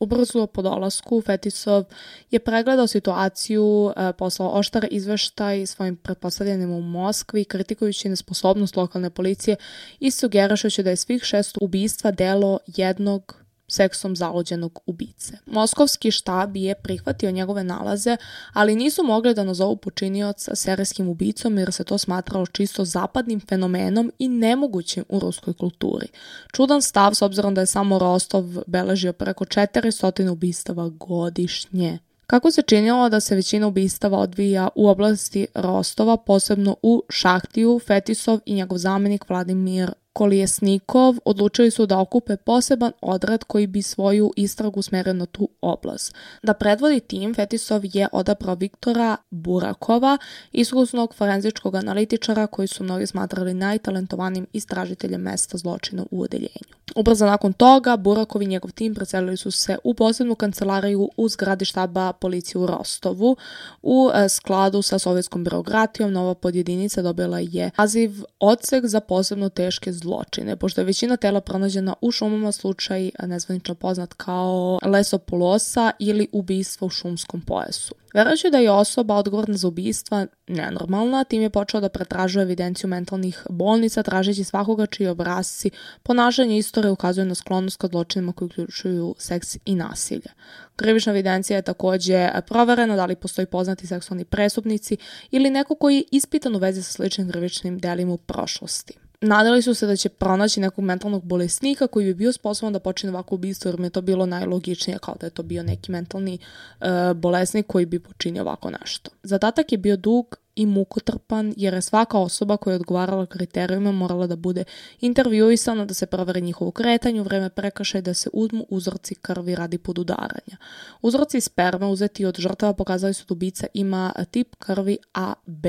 [0.00, 1.84] Ubrzo po dolasku Fetisov
[2.30, 9.56] je pregledao situaciju, e, poslao oštar izveštaj svojim pretpostavljenim u Moskvi, kritikujući nesposobnost lokalne policije
[10.00, 15.38] i sugerašući da je svih šest ubistva delo jednog seksom zaluđenog ubice.
[15.46, 18.16] Moskovski štab je prihvatio njegove nalaze,
[18.52, 24.12] ali nisu mogli da nazovu počinioca serijskim ubicom jer se to smatralo čisto zapadnim fenomenom
[24.18, 26.06] i nemogućim u ruskoj kulturi.
[26.52, 31.98] Čudan stav s obzirom da je samo Rostov beležio preko 400 ubistava godišnje.
[32.26, 38.40] Kako se činilo da se većina ubistava odvija u oblasti Rostova, posebno u Šahtiju, Fetisov
[38.46, 44.82] i njegov zamenik Vladimir Kolijesnikov odlučili su da okupe poseban odred koji bi svoju istragu
[44.82, 46.14] smerio na tu oblast.
[46.42, 50.18] Da predvodi tim, Fetisov je odabrao Viktora Burakova,
[50.52, 56.78] iskusnog forenzičkog analitičara koji su mnogi smatrali najtalentovanim istražiteljem mesta zločina u odeljenju.
[56.96, 61.64] Ubrzo nakon toga, Burakov i njegov tim preselili su se u posebnu kancelariju u zgradi
[61.64, 63.36] štaba policije u Rostovu.
[63.82, 69.92] U e, skladu sa sovjetskom birokratijom, nova podjedinica dobila je naziv Odsek za posebno teške
[69.92, 76.28] zločine zločine, pošto je većina tela pronađena u šumama slučaj nezvanično poznat kao lesopulosa ili
[76.32, 77.94] ubistvo u šumskom pojasu.
[78.14, 83.42] Verujući da je osoba odgovorna za ubistva nenormalna, tim je počeo da pretražuje evidenciju mentalnih
[83.50, 85.70] bolnica, tražeći svakoga čiji obrazci
[86.02, 90.30] ponašanje istorije ukazuju na sklonost kod zločinima koji uključuju seks i nasilje.
[90.76, 94.96] Krivična evidencija je takođe proverena da li postoji poznati seksualni presupnici
[95.30, 99.07] ili neko koji je ispitan u vezi sa sličnim krivičnim delima u prošlosti.
[99.20, 103.12] Nadali su se da će pronaći nekog mentalnog bolesnika koji bi bio sposoban da počine
[103.12, 106.38] ovako ubistvo, jer mi je to bilo najlogičnije kao da je to bio neki mentalni
[106.80, 109.10] uh, bolesnik koji bi počinio ovako nešto.
[109.22, 114.26] Zadatak je bio dug i mukotrpan jer je svaka osoba koja je odgovarala kriterijuma morala
[114.26, 114.64] da bude
[115.00, 119.78] intervjuisana, da se provere njihovo kretanje u vreme prekršaja da se uzmu uzorci krvi radi
[119.78, 120.56] podudaranja.
[121.02, 125.64] Uzorci sperme uzeti od žrtava pokazali su da ubica ima tip krvi AB.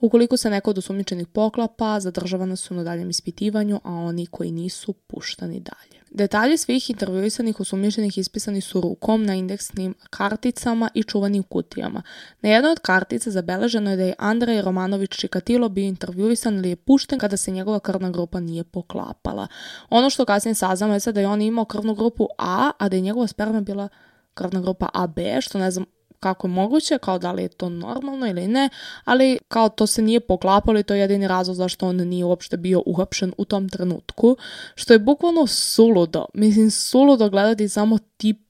[0.00, 4.92] Ukoliko se neko od osumnjičenih poklapa, zadržavana su na daljem ispitivanju, a oni koji nisu
[4.92, 5.95] puštani dalje.
[6.16, 12.02] Detalji svih intervjuisanih osumnjičenih ispisani su rukom na indeksnim karticama i čuvani u kutijama.
[12.40, 16.76] Na jednoj od kartica zabeleženo je da je Andrej Romanović Čikatilo bio intervjuisan ili je
[16.76, 19.46] pušten kada se njegova krvna grupa nije poklapala.
[19.90, 23.02] Ono što kasnije saznamo je da je on imao krvnu grupu A, a da je
[23.02, 23.88] njegova sperma bila
[24.34, 25.84] krvna grupa AB, što ne znam
[26.20, 28.68] kako je moguće, kao da li je to normalno ili ne,
[29.04, 32.56] ali kao to se nije poklapalo i to je jedini razlog zašto on nije uopšte
[32.56, 34.36] bio uhapšen u tom trenutku,
[34.74, 36.24] što je bukvalno suludo.
[36.34, 38.45] Mislim, suludo gledati samo tip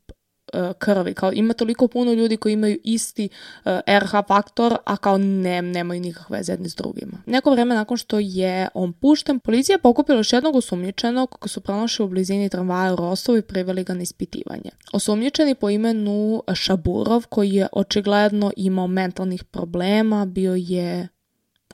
[0.78, 1.14] krvi.
[1.14, 3.28] Kao ima toliko puno ljudi koji imaju isti
[3.64, 7.22] uh, e, RH faktor, a kao ne, nemaju nikakve veze jedni s drugima.
[7.26, 11.60] Neko vreme nakon što je on pušten, policija je pokupila još jednog osumnjičenog koga su
[11.60, 14.70] pronašli u blizini tramvaja u Rostovu i priveli ga na ispitivanje.
[14.92, 21.08] Osumnjičeni po imenu Šaburov, koji je očigledno imao mentalnih problema, bio je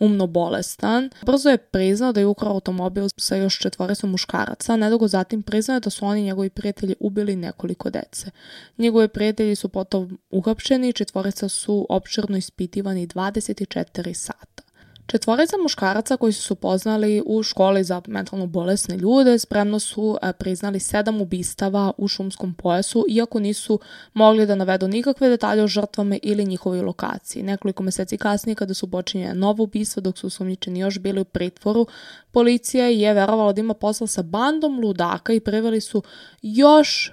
[0.02, 1.10] umno bolestan.
[1.22, 5.90] Brzo je priznao da je ukrao automobil sa još četvoricom muškaraca, nedugo zatim priznao da
[5.90, 8.30] su oni njegovi prijatelji ubili nekoliko dece.
[8.78, 14.62] Njegovi prijatelji su potom uhapšeni, četvorica su opširno ispitivani 24 sata.
[15.06, 20.32] Četvorica muškaraca koji su se upoznali u školi za mentalno bolesne ljude spremno su e,
[20.32, 23.80] priznali sedam ubistava u šumskom pojasu, iako nisu
[24.14, 27.42] mogli da navedu nikakve detalje o žrtvama ili njihovoj lokaciji.
[27.42, 31.86] Nekoliko meseci kasnije, kada su počinjene novo ubistva dok su sumnjičeni još bili u pritvoru,
[32.30, 36.02] policija je verovala da ima posla sa bandom ludaka i priveli su
[36.42, 37.12] još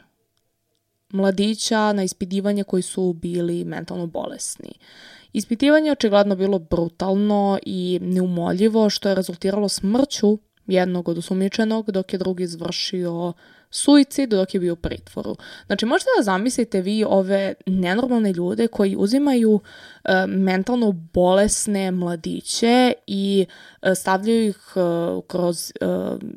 [1.14, 4.72] mladića na ispitivanje koji su bili mentalno bolesni.
[5.34, 10.38] Ispitivanje je očigledno bilo brutalno i neumoljivo, što je rezultiralo smrću
[10.68, 13.34] jednog od osumnjičenog, dok je drugi izvršio
[13.72, 15.36] suicid dok je bio u pritvoru.
[15.66, 19.60] Znači, možete da zamislite vi ove nenormalne ljude koji uzimaju
[20.04, 23.46] e, mentalno bolesne mladiće i
[23.82, 24.80] e, stavljaju ih e,
[25.28, 25.86] kroz e,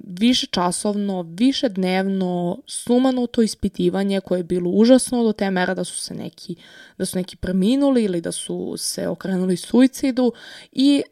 [0.06, 5.98] više časovno, više dnevno sumanuto ispitivanje koje je bilo užasno do te mera da su
[5.98, 6.56] se neki,
[6.98, 10.32] da su neki preminuli ili da su se okrenuli suicidu
[10.72, 11.02] i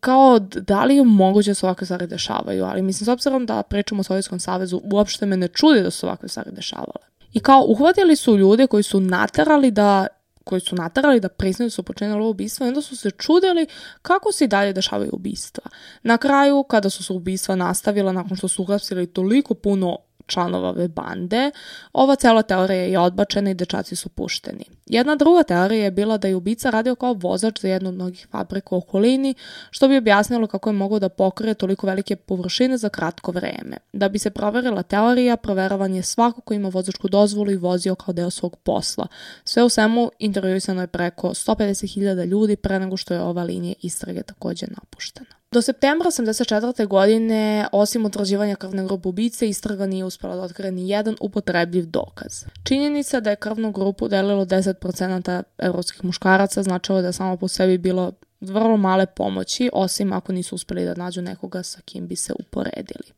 [0.00, 3.62] kao da li je moguće da se ovakve stvari dešavaju, ali mislim s obzirom da
[3.62, 7.06] pričamo o Sovjetskom savezu, uopšte me ne čudi da su ovakve stvari dešavale.
[7.32, 10.06] I kao uhvatili su ljude koji su naterali da
[10.44, 13.66] koji su natarali da priznaju da su počinili ovo ubistvo i onda su se čudili
[14.02, 15.64] kako se i dalje dešavaju ubistva.
[16.02, 20.88] Na kraju, kada su se ubistva nastavila nakon što su uhapsili toliko puno članova ove
[20.88, 21.50] bande,
[21.92, 24.64] ova cela teorija je odbačena i dečaci su pušteni.
[24.86, 28.26] Jedna druga teorija je bila da je ubica radio kao vozač za jednu od mnogih
[28.30, 29.34] fabrika u okolini,
[29.70, 33.76] što bi objasnilo kako je mogao da pokrije toliko velike površine za kratko vreme.
[33.92, 38.14] Da bi se proverila teorija, proveravan je svako ko ima vozačku dozvolu i vozio kao
[38.14, 39.06] deo svog posla.
[39.44, 44.22] Sve u svemu intervjuisano je preko 150.000 ljudi pre nego što je ova linija istrage
[44.22, 45.35] takođe napuštena.
[45.56, 46.86] Do septembra 84.
[46.86, 52.44] godine, osim utvrđivanja krvne grupe ubice, istraga nije uspela da otkrije ni jedan upotrebljiv dokaz.
[52.64, 57.78] Činjenica da je krvnu grupu delilo 10% evropskih muškaraca značilo da je samo po sebi
[57.78, 62.32] bilo vrlo male pomoći, osim ako nisu uspeli da nađu nekoga sa kim bi se
[62.38, 63.12] uporedili.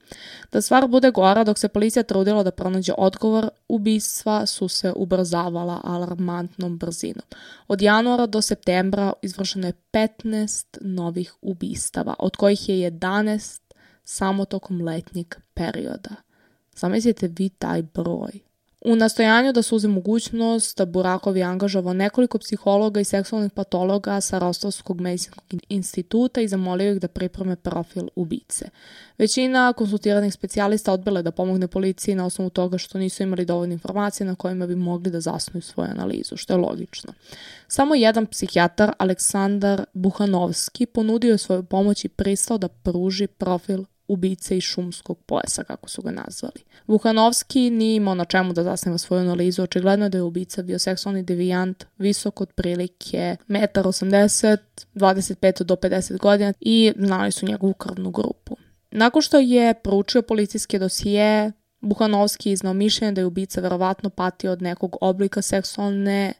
[0.52, 5.80] Da stvar bude gora, dok se policija trudila da pronađe odgovor, ubistva su se ubrzavala
[5.84, 7.24] alarmantnom brzinom.
[7.68, 13.60] Od januara do septembra izvršeno je 15 novih ubistava, od kojih je 11
[14.04, 16.14] samo tokom letnjeg perioda.
[16.76, 18.47] Zamislite vi taj broj.
[18.80, 25.00] U nastojanju da suzi mogućnost, Burakov je angažovao nekoliko psihologa i seksualnih patologa sa Rostovskog
[25.00, 28.68] medicinskog instituta i zamolio ih da pripreme profil ubice.
[29.18, 34.26] Većina konsultiranih specijalista odbila da pomogne policiji na osnovu toga što nisu imali dovoljne informacije
[34.26, 37.12] na kojima bi mogli da zasnuju svoju analizu, što je logično.
[37.68, 44.56] Samo jedan psihijatar, Aleksandar Buhanovski, ponudio je svoju pomoć i pristao da pruži profil ubice
[44.56, 46.64] iz šumskog pojasa, kako su ga nazvali.
[46.86, 50.78] Vuhanovski nije imao na čemu da zasniva svoju analizu, očigledno je da je ubica bio
[50.78, 54.58] seksualni devijant, visok otprilike 1,80 m,
[54.94, 58.56] 25 do 50 godina i znali su njegovu krvnu grupu.
[58.90, 64.62] Nakon što je proučio policijske dosije, Buhanovski iznao mišljenje da je ubica verovatno patio od
[64.62, 66.32] nekog oblika seksualne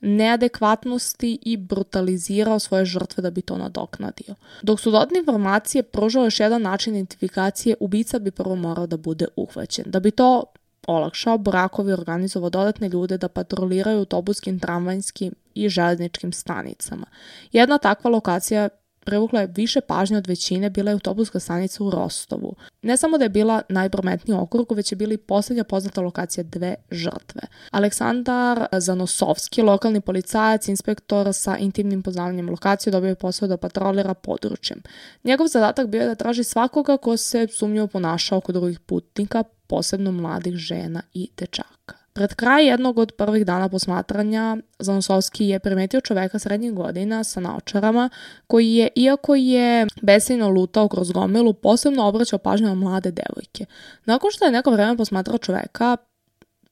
[0.00, 4.34] neadekvatnosti i brutalizirao svoje žrtve da bi to nadoknadio.
[4.62, 9.26] Dok su dodatne informacije pružao još jedan način identifikacije, ubica bi prvo morao da bude
[9.36, 9.84] uhvaćen.
[9.88, 10.44] Da bi to
[10.86, 17.06] olakšao, Borakov je organizovao dodatne ljude da patroliraju autobuskim, tramvajskim i železničkim stanicama.
[17.52, 18.68] Jedna takva lokacija
[19.04, 22.54] privukla je više pažnje od većine bila je autobuska stanica u Rostovu.
[22.82, 26.44] Ne samo da je bila najprometnija u okrugu, već je bila i posljednja poznata lokacija
[26.44, 27.42] dve žrtve.
[27.70, 34.82] Aleksandar Zanosovski, lokalni policajac, inspektor sa intimnim poznavanjem lokacije, dobio je posao da patrolira područjem.
[35.24, 40.12] Njegov zadatak bio je da traži svakoga ko se sumnjivo ponašao kod drugih putnika, posebno
[40.12, 41.99] mladih žena i dečaka.
[42.12, 48.10] Pred kraj jednog od prvih dana posmatranja, Zanosovski je primetio čoveka srednjih godina sa naočarama,
[48.46, 53.64] koji je, iako je besejno lutao kroz gomilu, posebno obraćao pažnju na mlade devojke.
[54.04, 55.96] Nakon što je neko vreme posmatrao čoveka,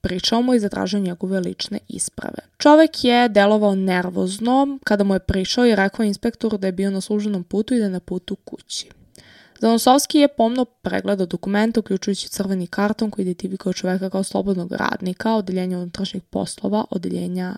[0.01, 2.39] pričao mu i zatražio njegove lične isprave.
[2.59, 7.01] Čovek je delovao nervozno kada mu je prišao i rekao inspektoru da je bio na
[7.01, 8.98] služenom putu i da je na putu kući.
[9.61, 15.79] Zanosovski je pomno pregledao dokumente, uključujući crveni karton koji identifikuje čoveka kao slobodnog radnika, odeljenja
[15.79, 17.57] unutrašnjih poslova, odeljenja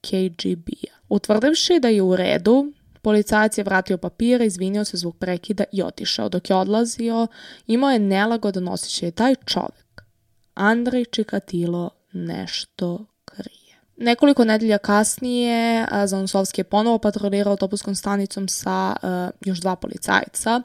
[0.00, 0.96] KGB-a.
[1.08, 6.28] Utvrdivši da je u redu, policajac je vratio papire, izvinio se zbog prekida i otišao.
[6.28, 7.26] Dok je odlazio,
[7.66, 10.02] imao je nelagodan osjećaj taj čovek.
[10.54, 13.06] Andrej Čikatilo nešto.
[14.02, 19.08] Nekoliko nedelja kasnije Zanosovski je ponovo patrolirao autobuskom stanicom sa uh,
[19.44, 20.62] još dva policajca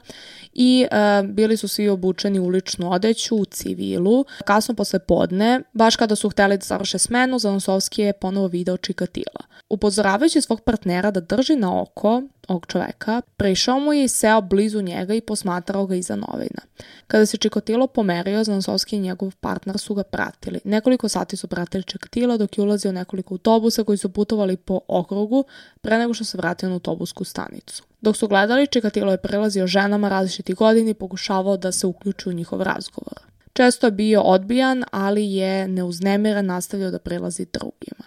[0.52, 4.24] i uh, bili su svi obučeni u uličnu odeću u civilu.
[4.44, 9.40] Kasno posle podne, baš kada su hteli da završe smenu, Zanosovski je ponovo video Čikatila.
[9.68, 14.80] Upozoravajući svog partnera da drži na oko ovog čoveka, prišao mu je i seo blizu
[14.80, 16.62] njega i posmatrao ga iza novina.
[17.06, 20.60] Kada se Čikotilo pomerio, Znansovski i njegov partner su ga pratili.
[20.64, 25.44] Nekoliko sati su pratili Čikotilo dok je ulazio nekoliko autobusa koji su putovali po okrugu
[25.80, 27.82] pre nego što se vratio na autobusku stanicu.
[28.00, 32.32] Dok su gledali, Čikatilo je prilazio ženama različitih godina i pokušavao da se uključi u
[32.32, 33.18] njihov razgovor.
[33.52, 38.04] Često je bio odbijan, ali je neuznemiren nastavio da prilazi drugima.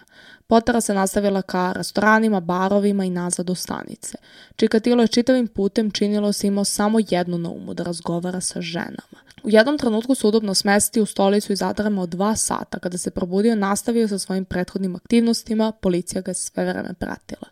[0.50, 4.18] Potara se nastavila ka restoranima, barovima i nazad u stanice.
[4.56, 9.20] Čikatilo je čitavim putem činilo se imao samo jednu na umu, da razgovara sa ženama.
[9.42, 12.78] U jednom trenutku se udobno smesti u stolicu i zadarama od dva sata.
[12.78, 17.48] Kada se probudio, nastavio sa svojim prethodnim aktivnostima, policija ga je sve vreme pratila.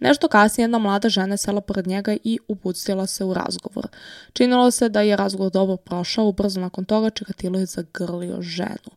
[0.00, 3.86] Nešto kasnije jedna mlada žena sela pored njega i upustila se u razgovor.
[4.32, 8.90] Činilo se da je razgovor dobro prošao, ubrzo nakon toga Čikatilo je zagrlio ženu.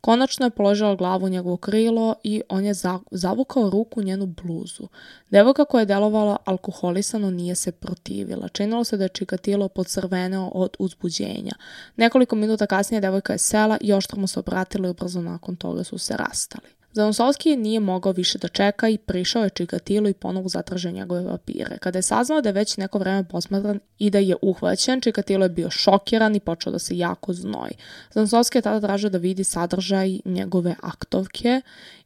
[0.00, 2.74] Konačno je položila glavu u njegovo krilo i on je
[3.10, 4.88] zavukao ruku u njenu bluzu.
[5.30, 8.48] Devojka koja je delovala alkoholisano nije se protivila.
[8.48, 11.52] Činilo se da je Čikatilo podcrveneo od uzbuđenja.
[11.96, 15.84] Nekoliko minuta kasnije devojka je sela i oštro mu se obratila i ubrzo nakon toga
[15.84, 16.79] su se rastali.
[16.92, 21.78] Zanosovski nije mogao više da čeka i prišao je Čikatilu i ponovo zatražio njegove papire.
[21.78, 25.48] Kada je saznao da je već neko vreme posmatran i da je uhvaćen, Čikatilo je
[25.48, 27.72] bio šokiran i počeo da se jako znoji.
[28.10, 31.60] Zanosovski je tada tražio da vidi sadržaj njegove aktovke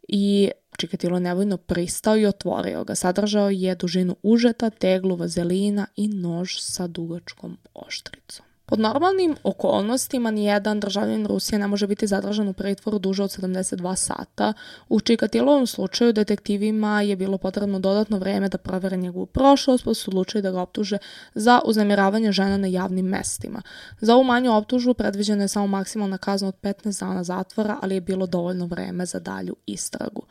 [0.09, 2.95] i Čikatilo nevojno pristao i otvorio ga.
[2.95, 8.47] Sadržao je dužinu užeta, teglu, vazelina i nož sa dugačkom oštricom.
[8.75, 13.97] Pod normalnim okolnostima nijedan državljanin Rusije ne može biti zadržan u pritvoru duže od 72
[13.97, 14.53] sata.
[14.89, 20.11] U Čikatilovom slučaju detektivima je bilo potrebno dodatno vreme da provere njegovu prošlost, pa su
[20.11, 20.99] odlučili da ga optuže
[21.35, 23.63] za uznemiravanje žena na javnim mestima.
[24.01, 28.01] Za ovu manju optužu predviđena je samo maksimalna kazna od 15 dana zatvora, ali je
[28.01, 30.23] bilo dovoljno vreme za dalju istragu.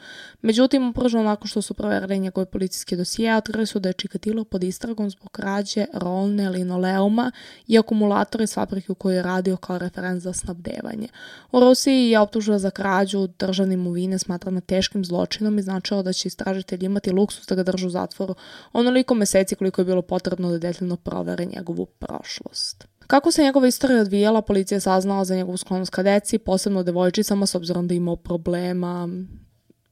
[0.41, 4.63] Međutim, upravo nakon što su proverili njegove policijske dosije, otkrili su da je Čikatilo pod
[4.63, 7.31] istragom zbog krađe rolne linoleuma
[7.67, 11.07] i akumulacije generator iz fabrike u kojoj je radio kao referent za snabdevanje.
[11.51, 16.27] U Rusiji je optužila za krađu državne imovine smatrana teškim zločinom i značilo da će
[16.27, 18.35] istražitelji imati luksus da ga držu u zatvoru
[18.73, 22.87] onoliko meseci koliko je bilo potrebno da detaljno provere njegovu prošlost.
[23.07, 27.45] Kako se njegova istorija odvijala, policija je saznala za njegovu sklonost ka deci, posebno devojčicama,
[27.45, 29.09] s obzirom da imao problema,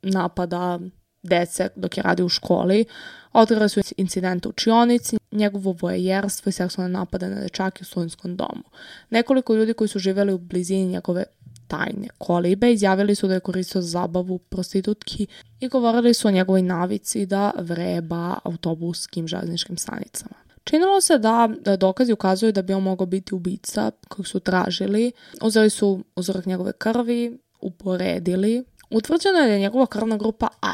[0.02, 0.80] napada,
[1.24, 2.86] dece dok je radio u školi.
[3.34, 8.64] Otkrili su incidente u čionici, njegovo vojejerstvo i seksualne napade na dečake u studentskom domu.
[9.10, 11.24] Nekoliko ljudi koji su živeli u blizini njegove
[11.68, 15.28] tajne kolibe izjavili su da je koristio zabavu prostitutki
[15.60, 20.36] i govorili su o njegovoj navici da vreba autobuskim železničkim stanicama.
[20.64, 21.50] Činilo se da
[21.80, 25.12] dokazi ukazuju da bi on mogao biti ubica kojeg su tražili.
[25.42, 28.64] Uzeli su uzorak njegove krvi, uporedili.
[28.90, 30.74] Utvrđeno je da je njegova krvna grupa A,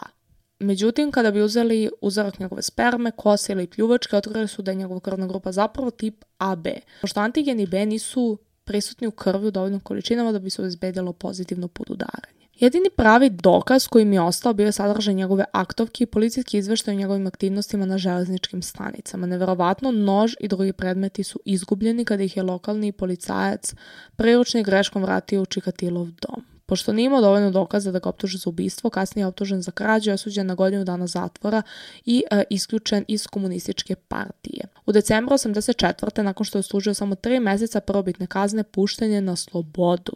[0.60, 5.00] Međutim, kada bi uzeli uzorak njegove sperme, kose ili pljuvačke, otkrili su da je njegova
[5.00, 6.68] krvna grupa zapravo tip AB.
[7.02, 11.68] Pošto antigeni B nisu prisutni u krvi u dovoljnom količinama da bi se obezbedilo pozitivno
[11.68, 12.38] podudaranje.
[12.60, 16.94] Jedini pravi dokaz koji mi je ostao bio je sadržaj njegove aktovke i policijski izveštaj
[16.94, 19.28] o njegovim aktivnostima na železničkim stanicama.
[19.28, 23.74] Neverovatno, nož i drugi predmeti su izgubljeni kada ih je lokalni policajac
[24.16, 26.57] priručni greškom vratio u Čikatilov dom.
[26.68, 30.12] Pošto nije imao dovoljno dokaza da ga optuže za ubistvo, kasnije je optužen za krađu
[30.12, 31.62] osuđen na godinu dana zatvora
[32.06, 34.68] i e, isključen iz komunističke partije.
[34.86, 36.22] U decembru 84.
[36.22, 40.14] nakon što je služio samo tri meseca prvobitne kazne, pušten je na slobodu.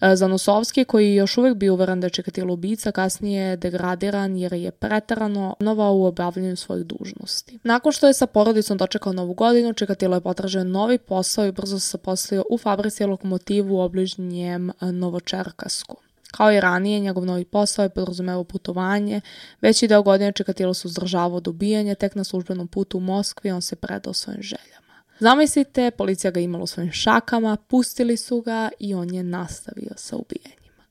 [0.00, 4.36] E, Zanosovski, koji je još uvek bio uveren da je Čekatilo ubica, kasnije je degradiran
[4.36, 7.58] jer je pretarano novao u obavljanju svojih dužnosti.
[7.64, 11.78] Nakon što je sa porodicom dočekao novu godinu, Čekatilo je potražio novi posao i brzo
[11.78, 15.96] se poslio u fabrici lokomotivu u obližnjem e, Novočerkasku.
[16.30, 19.20] Kao i ranije, njegov novi posao je podrazumevao putovanje.
[19.60, 23.62] Veći deo godine Čekatilo se uzdržavao do ubijanja, tek na službenom putu u Moskvi on
[23.62, 24.89] se predao svojim željama.
[25.20, 30.16] Zamislite, policija ga imala u svojim šakama, pustili su ga i on je nastavio sa
[30.16, 30.84] ubijanjima.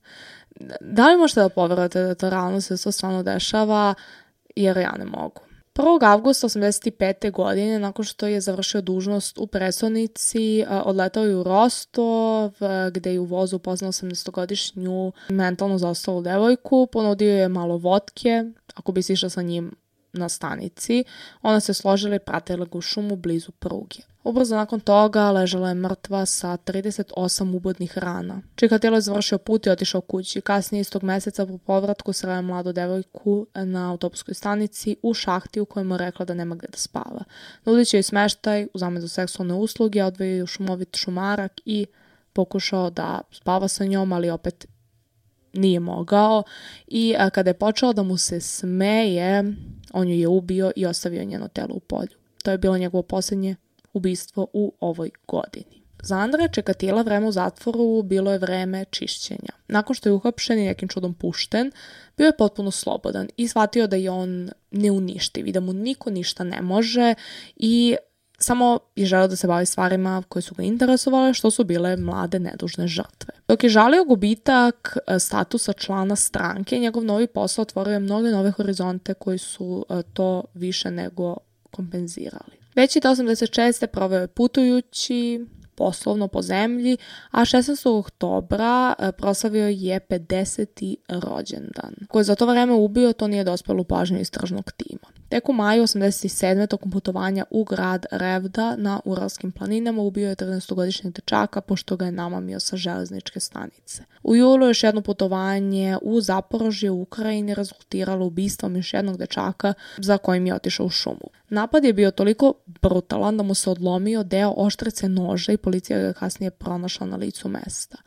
[0.82, 3.94] Da li možete da poverujete da to realno se to stvarno dešava,
[4.56, 5.42] jer ja ne mogu.
[5.76, 6.06] 1.
[6.06, 7.32] avgusta 85.
[7.32, 12.52] godine, nakon što je završio dužnost u predstavnici, odletao je u Rostov,
[12.92, 18.44] gde je u vozu upoznao 18-godišnju mentalno zaostalu devojku, ponudio je malo vodke,
[18.76, 19.72] ako bi si išla sa njim
[20.14, 21.04] na stanici.
[21.42, 23.98] Ona se složila i pratila ga u šumu blizu pruge.
[24.24, 28.42] Ubrzo nakon toga ležala je mrtva sa 38 ubodnih rana.
[28.56, 30.42] Čikatilo je završio put i otišao kući.
[30.42, 35.94] Kasnije istog meseca po povratku sreo mladu devojku na autobuskoj stanici u šahti u kojemu
[35.94, 37.24] je rekla da nema gde da spava.
[37.66, 41.86] Nudiće joj smeštaj u zamenu seksualne usluge, odvojio je u šumovit šumarak i
[42.34, 44.68] pokušao da spava sa njom, ali opet
[45.54, 46.44] nije mogao
[46.88, 49.44] i a, kada je počeo da mu se smeje,
[49.94, 52.18] on ju je ubio i ostavio njeno telo u polju.
[52.44, 53.56] To je bilo njegovo posljednje
[53.94, 55.80] ubistvo u ovoj godini.
[56.02, 59.54] Za Andreja Čekatila vreme u zatvoru bilo je vreme čišćenja.
[59.68, 61.72] Nakon što je uhapšen i nekim čudom pušten,
[62.18, 66.44] bio je potpuno slobodan i shvatio da je on neuništiv i da mu niko ništa
[66.44, 67.14] ne može
[67.56, 67.96] i
[68.40, 72.40] samo je želeo da se bavi stvarima koje su ga interesovale, što su bile mlade
[72.40, 73.34] nedužne žrtve.
[73.48, 78.52] Dok je žalio gubitak e, statusa člana stranke, njegov novi posao otvorio je mnoge nove
[78.52, 81.38] horizonte koji su e, to više nego
[81.72, 82.60] kompenzirali.
[82.76, 83.88] Već je 86.
[83.88, 86.98] proveo je putujući, poslovno po zemlji,
[87.32, 88.00] a 16.
[88.00, 90.96] oktobra e, proslavio je 50.
[91.10, 91.96] rođendan.
[92.10, 95.19] Ko je za to vreme ubio, to nije dospelo u pažnju istražnog tima.
[95.30, 96.68] Tek u maju 87.
[96.68, 102.12] tokom putovanja u grad Revda na Uralskim planinama ubio je 13-godišnjeg dečaka pošto ga je
[102.12, 104.04] namamio sa železničke stanice.
[104.24, 110.18] U julu još jedno putovanje u Zaporožje u Ukrajini rezultiralo ubistvom još jednog dečaka za
[110.18, 111.30] kojim je otišao u šumu.
[111.50, 116.08] Napad je bio toliko brutalan da mu se odlomio deo oštrice noža i policija ga
[116.08, 117.98] je kasnije pronašla na licu mesta.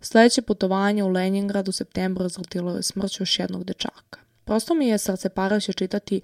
[0.00, 4.18] Sledeće putovanje u Leningrad u septembru rezultiralo je smrću još jednog dečaka.
[4.44, 6.20] Prosto mi je srce parajuće čitati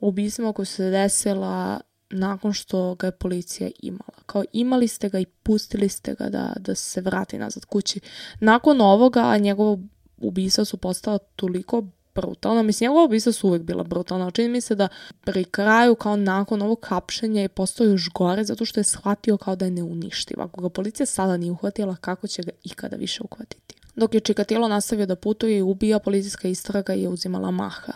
[0.00, 1.80] ubistvima koja se desila
[2.10, 4.22] nakon što ga je policija imala.
[4.26, 8.00] Kao imali ste ga i pustili ste ga da, da se vrati nazad kući.
[8.40, 9.78] Nakon ovoga njegovo
[10.16, 11.84] ubistva su postala toliko
[12.14, 12.62] brutalna.
[12.62, 14.30] Mislim, njegova ubistva su uvek bila brutalna.
[14.30, 14.88] Čini mi se da
[15.24, 19.56] pri kraju, kao nakon ovog hapšenja, je postao još gore zato što je shvatio kao
[19.56, 20.40] da je neuništiv.
[20.40, 23.74] Ako ga policija sada nije uhvatila, kako će ga ikada više uhvatiti?
[23.96, 27.92] Dok je Čikatilo nastavio da putuje i ubija, policijska istraga je uzimala maha.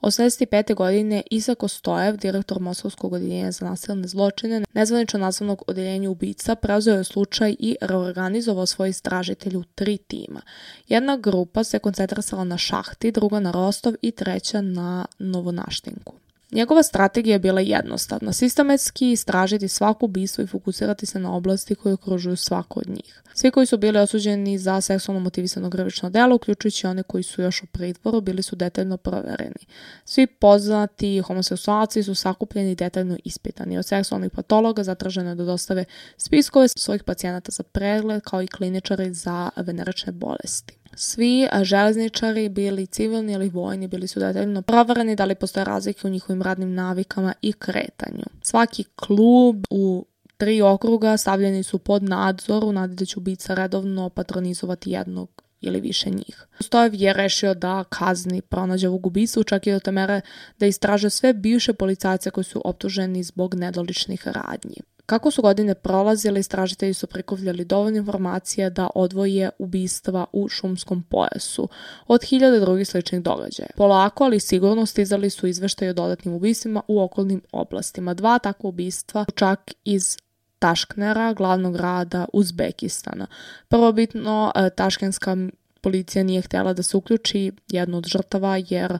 [0.00, 0.74] 85.
[0.74, 7.04] godine Isa Kostojev, direktor Moskovskog odeljenja za nasilne zločine, nezvanično nazvanog odeljenja ubica, preuzeo je
[7.04, 10.40] slučaj i reorganizovao svoje istražitelje u tri tima.
[10.88, 16.14] Jedna grupa se koncentrisala na šahti, druga na Rostov i treća na Novonaštinku.
[16.50, 21.92] Njegova strategija je bila jednostavna, sistematski istražiti svaku ubistvo i fokusirati se na oblasti koje
[21.92, 23.22] okružuju svako od njih.
[23.34, 27.62] Svi koji su bili osuđeni za seksualno motivisano grevično delo, uključujući one koji su još
[27.62, 29.66] u pritvoru, bili su detaljno provereni.
[30.04, 33.78] Svi poznati homoseksualci su sakupljeni i detaljno ispitani.
[33.78, 35.84] Od seksualnih patologa zatraženo je da dostave
[36.16, 40.76] spiskove svojih pacijenata za pregled, kao i kliničari za venerične bolesti.
[40.96, 46.10] Svi železničari, bili civilni ili vojni, bili su detaljno provereni da li postoje razlike u
[46.10, 48.24] njihovim radnim navikama i kretanju.
[48.42, 54.08] Svaki klub u tri okruga stavljeni su pod nadzor u nadi da će ubica redovno
[54.08, 56.46] patronizovati jednog ili više njih.
[56.60, 60.20] Stojev je rešio da kazni pronađe ovog ubicu, čak i do te mere
[60.58, 64.76] da istraže sve bivše policajce koji su optuženi zbog nedoličnih radnji.
[65.06, 71.68] Kako su godine prolazile, istražitelji su prikuvljali dovoljno informacija da odvoje ubistva u šumskom pojasu
[72.06, 73.68] od hiljade drugih sličnih događaja.
[73.76, 78.14] Polako, ali sigurno stizali su izveštaje o dodatnim ubistvima u okolnim oblastima.
[78.14, 80.16] Dva takva ubistva čak iz
[80.58, 83.26] Tašknera, glavnog grada Uzbekistana.
[83.68, 85.36] Prvobitno, e, taškenska
[85.80, 88.98] policija nije htjela da se uključi jednu od žrtava jer e,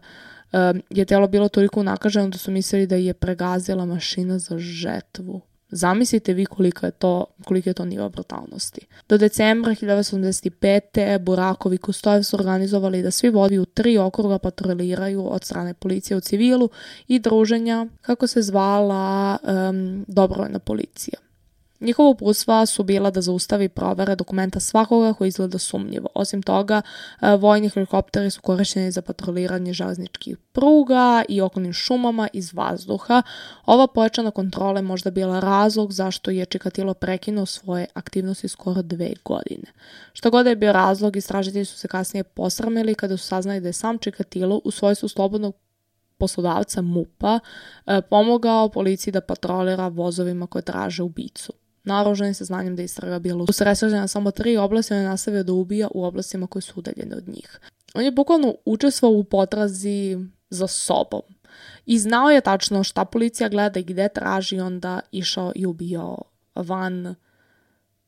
[0.90, 5.40] je telo bilo toliko nakaženo da su mislili da je pregazila mašina za žetvu.
[5.68, 8.80] Zamislite vi koliko je to, koliko je to nivo brutalnosti.
[9.08, 11.18] Do decembra 1985.
[11.18, 16.16] Burakov i Kustojev su organizovali da svi vodi u tri okruga patroliraju od strane policije
[16.16, 16.68] u civilu
[17.08, 21.26] i druženja, kako se zvala um, dobrovoljna policija.
[21.81, 26.09] Njihova uputstva su bila da zaustavi provere dokumenta svakoga koji izgleda sumnjivo.
[26.14, 26.83] Osim toga,
[27.20, 33.22] e, vojni helikopteri su korišćeni za patroliranje železničkih pruga i okolnim šumama iz vazduha.
[33.66, 39.12] Ova pojačana kontrola je možda bila razlog zašto je Čikatilo prekinuo svoje aktivnosti skoro dve
[39.24, 39.72] godine.
[40.12, 43.72] Što god je bio razlog, istražitelji su se kasnije posramili kada su saznali da je
[43.72, 45.55] sam Čikatilo u svojstvu slobodnog
[46.18, 47.41] poslodavca MUPA
[47.87, 51.53] e, pomogao policiji da patrolira vozovima koje traže ubicu.
[51.87, 55.89] Naoružani sa znanjem da istraga bila usresređena samo tri oblasti, on je nastavio da ubija
[55.95, 57.61] u oblastima koje su udaljene od njih.
[57.95, 60.18] On je bukvalno učestvovao u potrazi
[60.51, 61.22] za sobom.
[61.87, 66.22] I znao je tačno šta policija gleda i gde traži, onda išao i ubijao
[66.55, 67.14] van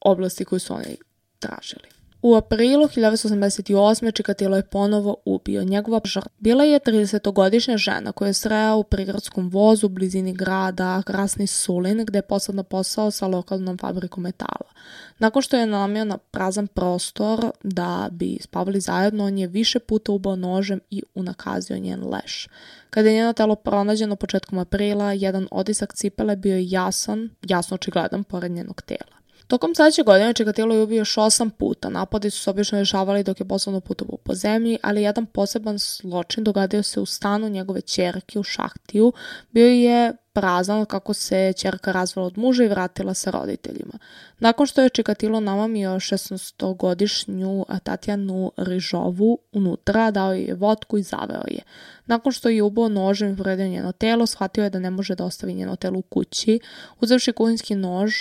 [0.00, 0.96] oblasti koje su oni
[1.38, 1.97] tražili.
[2.22, 4.12] U aprilu 1988.
[4.12, 5.64] Čikatilo je ponovo ubio.
[5.64, 11.02] Njegova žrtva bila je 30-godišnja žena koja je sreo u prigradskom vozu u blizini grada
[11.02, 14.70] Krasni Sulin gde je posledno posao sa lokalnom fabrikom metala.
[15.18, 20.12] Nakon što je namio na prazan prostor da bi spavali zajedno, on je više puta
[20.12, 22.48] ubao nožem i unakazio njen leš.
[22.90, 28.24] Kada je njeno telo pronađeno početkom aprila, jedan otisak cipele bio je jasan, jasno očigledan
[28.24, 29.17] pored njenog tela.
[29.48, 31.88] Tokom sledeće godine Čikatilo je ubio još osam puta.
[31.88, 36.44] Napadi su se obično rešavali dok je poslovno putovao po zemlji, ali jedan poseban zločin
[36.44, 39.12] dogadio se u stanu njegove čerke u Šahtiju.
[39.50, 43.98] Bio je prazan kako se čerka razvala od muža i vratila se roditeljima.
[44.38, 51.62] Nakon što je Čikatilo namamio 16-godišnju Tatjanu Rižovu unutra, dao je vodku i zaveo je.
[52.06, 55.24] Nakon što je ubao nožem i povredio njeno telo, shvatio je da ne može da
[55.24, 56.60] ostavi njeno telo u kući.
[57.00, 58.14] Uzevši kuhinski nož,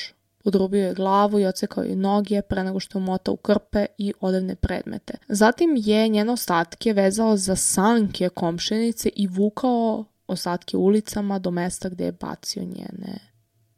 [0.48, 4.14] Udrubio je glavu i ocekao je noge pre nego što je umotao u krpe i
[4.20, 5.14] odevne predmete.
[5.28, 12.06] Zatim je njene ostatke vezao za sanke komšenice i vukao ostatke ulicama do mesta gde
[12.06, 13.20] je bacio njene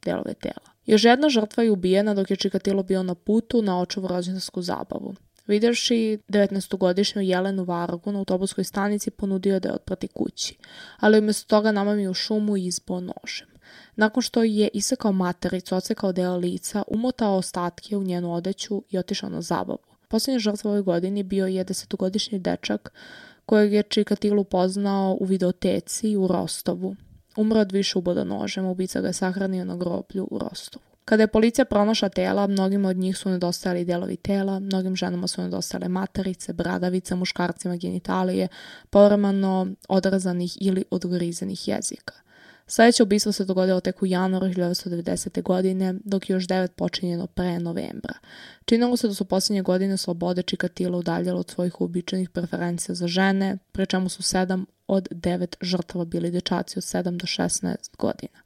[0.05, 0.69] delove tela.
[0.85, 5.15] Još jedna žrtva je ubijena dok je Čikatilo bio na putu na očevu rođendarsku zabavu.
[5.47, 10.57] Videvši 19-godišnju Jelenu Vargu na autobuskoj stanici ponudio da je otprati kući,
[10.97, 13.47] ali umjesto toga namamio šumu i izbo nožem.
[13.95, 19.29] Nakon što je isekao matericu, ocekao deo lica, umotao ostatke u njenu odeću i otišao
[19.29, 19.79] na zabavu.
[20.07, 22.91] Poslednja žrtva ovoj godini bio je desetogodišnji dečak
[23.45, 26.95] kojeg je Čikatilu poznao u videoteci u Rostovu.
[27.37, 30.83] Umro od više uboda nožem, ubica ga je sahranio na groblju u Rostovu.
[31.05, 35.41] Kada je policija pronašla tela, mnogima od njih su nedostajali delovi tela, mnogim ženama su
[35.41, 38.47] nedostajale materice, bradavice, muškarcima genitalije,
[38.89, 42.13] povremeno odrazanih ili odgrizenih jezika.
[42.71, 45.41] Sledeće ubistvo se dogodilo tek u januaru 1990.
[45.41, 48.13] godine, dok je još devet počinjeno pre novembra.
[48.65, 53.57] Činilo se da su posljednje godine slobode Čikatila udaljalo od svojih uobičajenih preferencija za žene,
[53.71, 58.39] pri čemu su sedam od devet žrtava bili dečaci od 7 do 16 godina.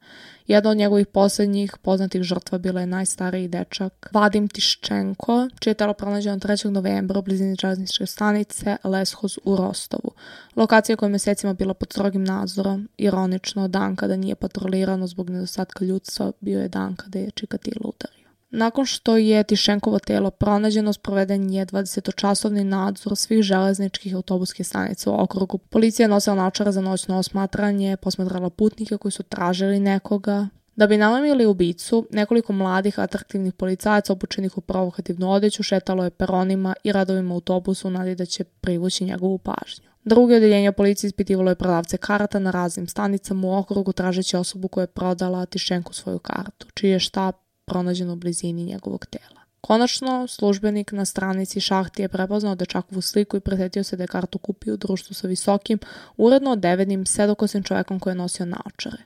[0.47, 5.93] Jedna od njegovih poslednjih poznatih žrtva bila je najstariji dečak Vadim Tiščenko, čije je telo
[5.93, 6.69] pronađeno 3.
[6.69, 10.11] novembra u blizini železničke stanice Leshoz u Rostovu.
[10.55, 15.85] Lokacija koja je mesecima bila pod strogim nadzorom, ironično, dan kada nije patrolirano zbog nedostatka
[15.85, 18.22] ljudstva, bio je dan kada je Čikatilo udario.
[18.55, 25.21] Nakon što je Tišenkovo telo pronađeno, sproveden je 20-časovni nadzor svih železničkih autobuskih stanica u
[25.21, 25.57] okrugu.
[25.57, 30.47] Policija je nosila načara za noćno osmatranje, posmatrala putnike koji su tražili nekoga.
[30.75, 36.75] Da bi nalamili ubicu, nekoliko mladih atraktivnih policajaca obučenih u provokativnu odeću šetalo je peronima
[36.83, 39.89] i radovima autobusu nadi da će privući njegovu pažnju.
[40.05, 44.81] Druge odeljenje policije ispitivalo je prodavce karata na raznim stanicama u okrugu tražeći osobu koja
[44.81, 47.35] je prodala Tišenku svoju kartu, čiji je štab
[47.65, 49.43] pronađen u blizini njegovog tela.
[49.61, 54.37] Konačno, službenik na stranici šahti je prepoznao dečakovu sliku i presetio se da je kartu
[54.37, 55.79] kupio u društvu sa visokim,
[56.17, 59.03] uredno odevenim, sedokosim čovekom koji je nosio naočare.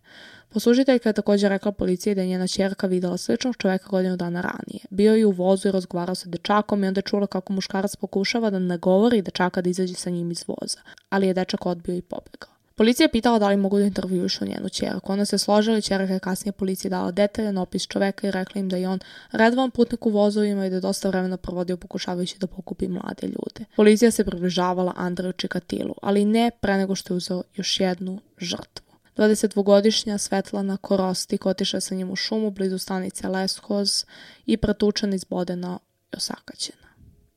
[0.49, 4.79] Poslužiteljka je također rekla policiji da je njena čerka videla sličnog čoveka godinu dana ranije.
[4.89, 8.49] Bio je u vozu i razgovarao sa dečakom i onda je čula kako muškarac pokušava
[8.49, 10.79] da nagovori dečaka da izađe sa njim iz voza,
[11.09, 12.56] ali je dečak odbio i pobegao.
[12.78, 15.11] Policija je pitala da li mogu da intervjušu njenu čerku.
[15.11, 18.69] Ona se složila i čerka je kasnije policiji dala detaljan opis čoveka i rekla im
[18.69, 18.99] da je on
[19.32, 23.65] redovan putnik u vozovima i da je dosta vremena provodio pokušavajući da pokupi mlade ljude.
[23.75, 28.86] Policija se približavala Andreju Čikatilu, ali ne pre nego što je uzeo još jednu žrtvu.
[29.17, 34.05] 22-godišnja Svetlana Korostik otišla sa njim u šumu blizu stanice Leshoz
[34.45, 35.80] i pretučena izbodena
[36.13, 36.86] i osakaćena.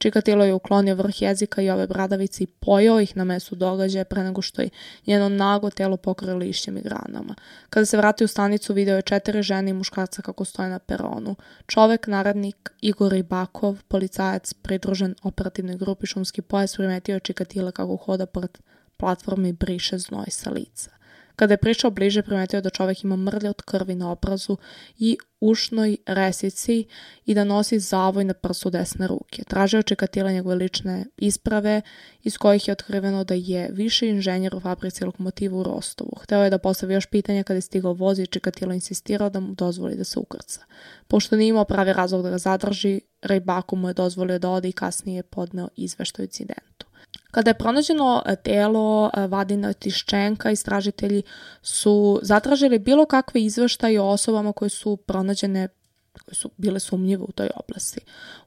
[0.01, 4.22] Čikatilo je uklonio vrh jezika i ove bradavice i pojao ih na mesu događaja pre
[4.22, 4.68] nego što je
[5.07, 7.34] njeno nago telo pokrio lišćem i granama.
[7.70, 11.36] Kada se vratio u stanicu, video je četiri žene i muškarca kako stoje na peronu.
[11.66, 18.26] Čovek, naradnik Igor Ribakov, policajac pridružen operativnoj grupi Šumski pojas, primetio je Čikatila kako hoda
[18.26, 18.59] pored
[18.96, 20.90] platforme i briše znoj sa lica.
[21.41, 24.57] Kada je prišao bliže, primetio da čovek ima mrlje od krvi na obrazu
[24.99, 26.84] i ušnoj resici
[27.26, 29.45] i da nosi zavoj na prsu desne ruke.
[29.45, 31.82] Tražio čekatila njegove lične isprave
[32.22, 36.12] iz kojih je otkriveno da je više inženjer u fabrici lokomotiva u Rostovu.
[36.22, 39.55] Hteo je da postavi još pitanja kada je stigao voz i čekatilo insistirao da mu
[39.55, 40.61] dozvoli da se ukrca.
[41.09, 44.72] Pošto nije imao pravi razlog da ga zadrži, Rejbaku mu je dozvolio da ode i
[44.72, 46.89] kasnije je podneo izveštaj incidentu.
[47.31, 51.22] Kada je pronađeno e, telo e, Vadina Tiščenka, istražitelji
[51.62, 55.68] su zatražili bilo kakve izveštaje o osobama koje su pronađene
[56.24, 58.01] koje su bile sumnjive u toj oblasti.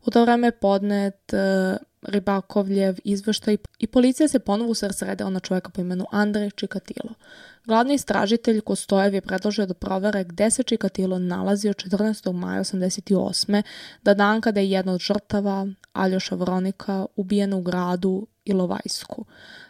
[0.06, 5.70] U to vreme je podnet uh, Ribakovljev izveštaj i policija se ponovo usredsredila na čoveka
[5.70, 7.14] po imenu Andrej Čikatilo.
[7.66, 12.34] Glavni istražitelj Kostojev je predložio da provere gde se Čikatilo nalazio 14.
[12.34, 13.62] maja 88.
[14.04, 19.26] da dan kada je jedna od žrtava, Aljoša Vronika, ubijena u gradu Ilovajsku.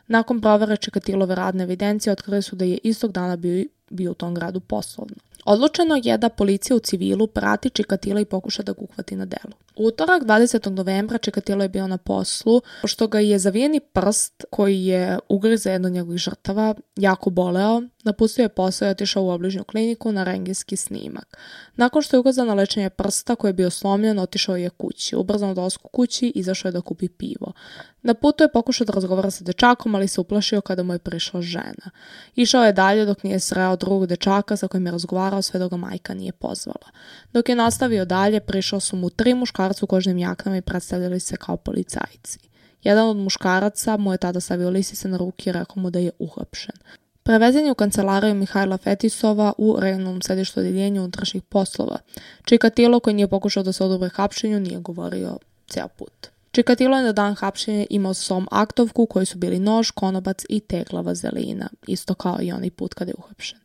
[0.07, 4.35] Nakon provere Čikatilove radne evidencije otkrili su da je istog dana bio, bio u tom
[4.35, 5.15] gradu poslovno.
[5.45, 9.53] Odlučeno je da policija u civilu prati Čikatila i pokuša da ga uhvati na delu.
[9.75, 10.69] Utorak 20.
[10.69, 15.89] novembra Čikatilo je bio na poslu, pošto ga je zavijeni prst koji je ugriza jedno
[15.89, 21.37] njegovih žrtava jako boleo, napustio je posao i otišao u obližnju kliniku na rengijski snimak.
[21.75, 25.15] Nakon što je ukazano na lečenje prsta koji je bio slomljen, otišao je kući.
[25.15, 27.53] Ubrzano dolasku kući izašao je da kupi pivo.
[28.01, 31.41] Na putu je pokušao da razgovara sa dečakom, ali se uplašio kada mu je prišla
[31.41, 31.89] žena.
[32.35, 35.77] Išao je dalje dok nije sreo drugog dečaka sa kojim je razgovarao sve dok ga
[35.77, 36.89] majka nije pozvala.
[37.33, 41.37] Dok je nastavio dalje, prišao su mu tri muškarca u kožnim jaknama i predstavljali se
[41.37, 42.39] kao policajci.
[42.83, 46.11] Jedan od muškaraca mu je tada stavio lisice na ruke i rekao mu da je
[46.19, 46.75] uhapšen.
[47.23, 51.97] Prevezen je u kancelariju Mihajla Fetisova u regionalnom sedištu odjeljenja unutrašnjih poslova.
[52.45, 56.27] Čikatilo koji nije pokušao da se odobre hapšenju nije govorio ceo put.
[56.51, 61.01] Čikatilo je na dan hapšenja imao som aktovku koji su bili nož, konobac i tegla
[61.01, 63.59] vazelina, isto kao i onaj put kada je uhapšen.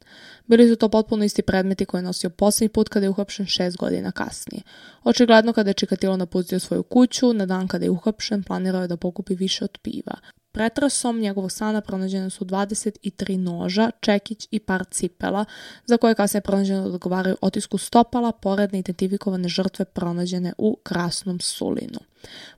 [0.46, 3.76] Bili su to potpuno isti predmeti koje je nosio posljednji put kada je uhapšen šest
[3.76, 4.62] godina kasnije.
[5.04, 8.96] Očigledno kada je Čikatilo napustio svoju kuću, na dan kada je uhapšen planirao je da
[8.96, 10.14] pokupi više od piva.
[10.52, 15.44] Pretrasom njegovog stana pronađene su 23 noža, čekić i par cipela,
[15.86, 21.98] za koje kasnije pronađeno da odgovaraju otisku stopala, poredne identifikovane žrtve pronađene u Krasnom Sulinu.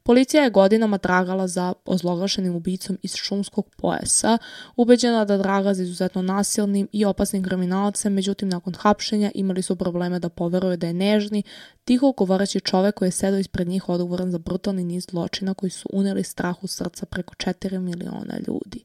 [0.02, 4.38] Policija je godinama tragala za ozloglašenim ubicom iz šumskog pojasa,
[4.76, 10.18] ubeđena da draga za izuzetno nasilnim i opasnim kriminalcem, međutim nakon hapšenja imali su probleme
[10.18, 11.42] da poveruje da je nežni,
[11.84, 15.88] tiho govoreći čovek koji je sedao ispred njih odgovoran za brutalni niz zločina koji su
[15.92, 18.84] uneli strah u srca preko 4 miliona ljudi.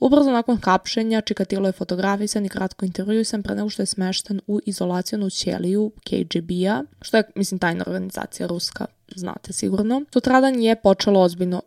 [0.00, 4.60] Ubrzo nakon hapšenja Čikatilo je fotografisan i kratko intervjuisan pre nego što je smešten u
[4.66, 10.04] izolacijonu ćeliju KGB-a, što je, mislim, tajna organizacija ruska, znate sigurno.
[10.12, 11.62] Sutradan je počelo ozbiljno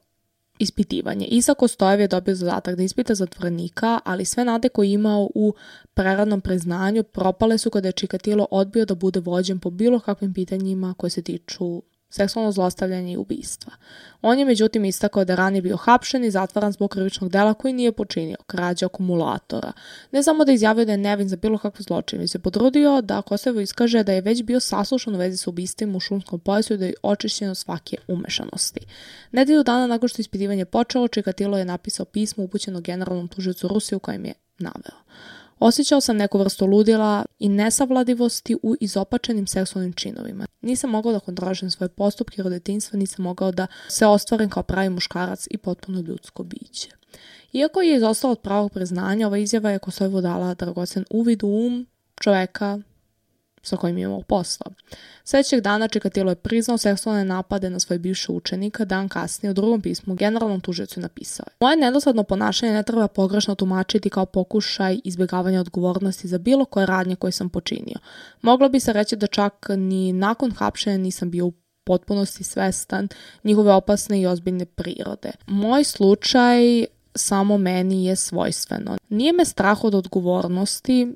[0.60, 1.26] ispitivanje.
[1.26, 5.54] Isak Kostojev je dobio zadatak da ispita zatvornika, ali sve nade koje je imao u
[5.94, 10.94] preradnom priznanju propale su kada je Čikatilo odbio da bude vođen po bilo kakvim pitanjima
[10.98, 13.74] koje se tiču seksualno zlostavljanje i ubistva.
[14.22, 17.92] On je međutim istakao da ranije bio hapšen i zatvaran zbog krivičnog dela koji nije
[17.92, 19.72] počinio, krađa akumulatora.
[20.12, 23.22] Ne samo da izjavio da je nevin za bilo kakve zločine, već se podrudio da
[23.22, 26.78] Kosovo iskaže da je već bio saslušan u vezi sa ubistvima u šumskom pojasu i
[26.78, 28.80] da je očišćeno svake umešanosti.
[29.32, 34.00] Nedelju dana nakon što ispitivanje počelo, Čikatilo je napisao pismo upućeno generalnom tužiocu Rusije u
[34.00, 35.00] kojem je naveo.
[35.60, 40.46] Osjećao sam neku vrstu ludila i nesavladivosti u izopačenim seksualnim činovima.
[40.62, 44.90] Nisam mogao da kontrolišem svoje postupke od detinstva, nisam mogao da se ostvarim kao pravi
[44.90, 46.90] muškarac i potpuno ljudsko biće.
[47.54, 51.88] Iako je izostao od pravog priznanja, ova izjava je Kosovo dala dragocen uvid u um
[52.22, 52.80] čoveka
[53.70, 54.72] sa kojim je imao posla.
[55.24, 59.82] Sljedećeg dana Čikatilo je priznao seksualne napade na svoje bivše učenika, dan kasnije u drugom
[59.82, 61.56] pismu generalnom tužiocu napisao je.
[61.60, 67.16] Moje nedosadno ponašanje ne treba pogrešno tumačiti kao pokušaj izbjegavanja odgovornosti za bilo koje radnje
[67.16, 67.98] koje sam počinio.
[68.42, 71.54] Moglo bi se reći da čak ni nakon hapšenja nisam bio u
[71.84, 73.08] potpunosti svestan
[73.44, 75.32] njihove opasne i ozbiljne prirode.
[75.48, 78.98] Moj slučaj samo meni je svojstveno.
[79.10, 81.16] Nije me strah od odgovornosti,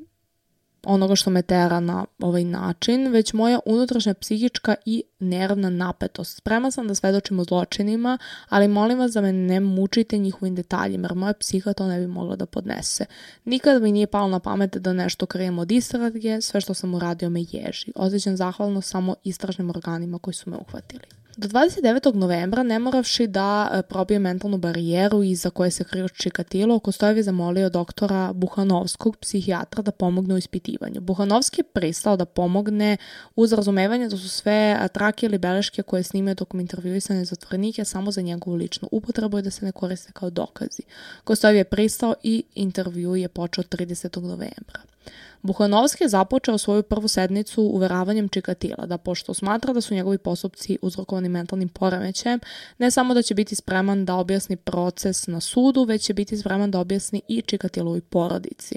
[0.83, 6.37] onoga što me tera na ovaj način, već moja unutrašnja psihička i nervna napetost.
[6.37, 8.17] Sprema sam da svedočim o zločinima,
[8.49, 12.07] ali molim vas da me ne mučite njihovim detaljima, jer moja psiha to ne bi
[12.07, 13.05] mogla da podnese.
[13.45, 17.29] Nikada mi nije palo na pamet da nešto krijem od istrage, sve što sam uradio
[17.29, 17.91] me ježi.
[17.95, 21.22] Osjećam zahvalno samo istražnim organima koji su me uhvatili.
[21.37, 22.15] Do 29.
[22.15, 27.23] novembra, ne moravši da e, probije mentalnu barijeru iza koje se krio Čikatilo, Kostojev je
[27.23, 31.01] zamolio doktora Buhanovskog, psihijatra, da pomogne u ispitivanju.
[31.01, 32.97] Buhanovski je pristao da pomogne
[33.35, 38.21] uz razumevanje da su sve trake ili beleške koje snime tokom intervjuisane zatvorenike samo za
[38.21, 40.81] njegovu ličnu upotrebu i da se ne koriste kao dokazi.
[41.23, 44.21] Kostojev je pristao i intervju je počeo 30.
[44.21, 44.92] novembra.
[45.41, 50.77] Buhanovski je započeo svoju prvu sednicu uveravanjem Čikatila da pošto smatra da su njegovi postupci
[50.81, 52.39] uzrokovani mentalnim poremećajem,
[52.77, 56.71] ne samo da će biti spreman da objasni proces na sudu, već će biti spreman
[56.71, 58.75] da objasni i Čikatilovoj porodici.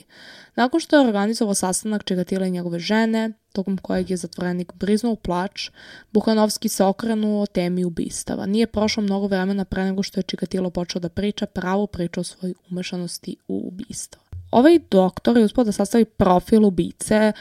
[0.56, 5.70] Nakon što je organizovao sastanak Čikatila i njegove žene, tokom kojeg je zatvorenik briznuo plač,
[6.12, 8.46] Buhanovski se okrenuo temi ubistava.
[8.46, 12.24] Nije prošlo mnogo vremena pre nego što je Čikatilo počeo da priča pravu priču o
[12.24, 14.25] svojoj umešanosti u ubistvo.
[14.50, 17.32] Ovaj doktor je uspio da sastavi profil ubice e,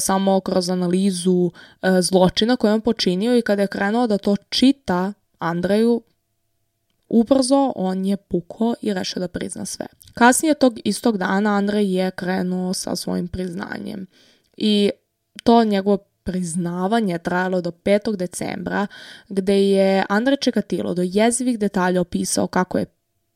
[0.00, 1.50] samo kroz analizu
[1.82, 6.02] e, zločina koje on počinio i kada je krenuo da to čita Andreju,
[7.08, 9.86] ubrzo on je pukao i rešio da prizna sve.
[10.14, 14.06] Kasnije tog istog dana Andrej je krenuo sa svojim priznanjem
[14.56, 14.90] i
[15.42, 18.16] to njegovo priznavanje trajalo do 5.
[18.16, 18.86] decembra,
[19.28, 22.86] gde je Andrej Čekatilo do jezivih detalja opisao kako je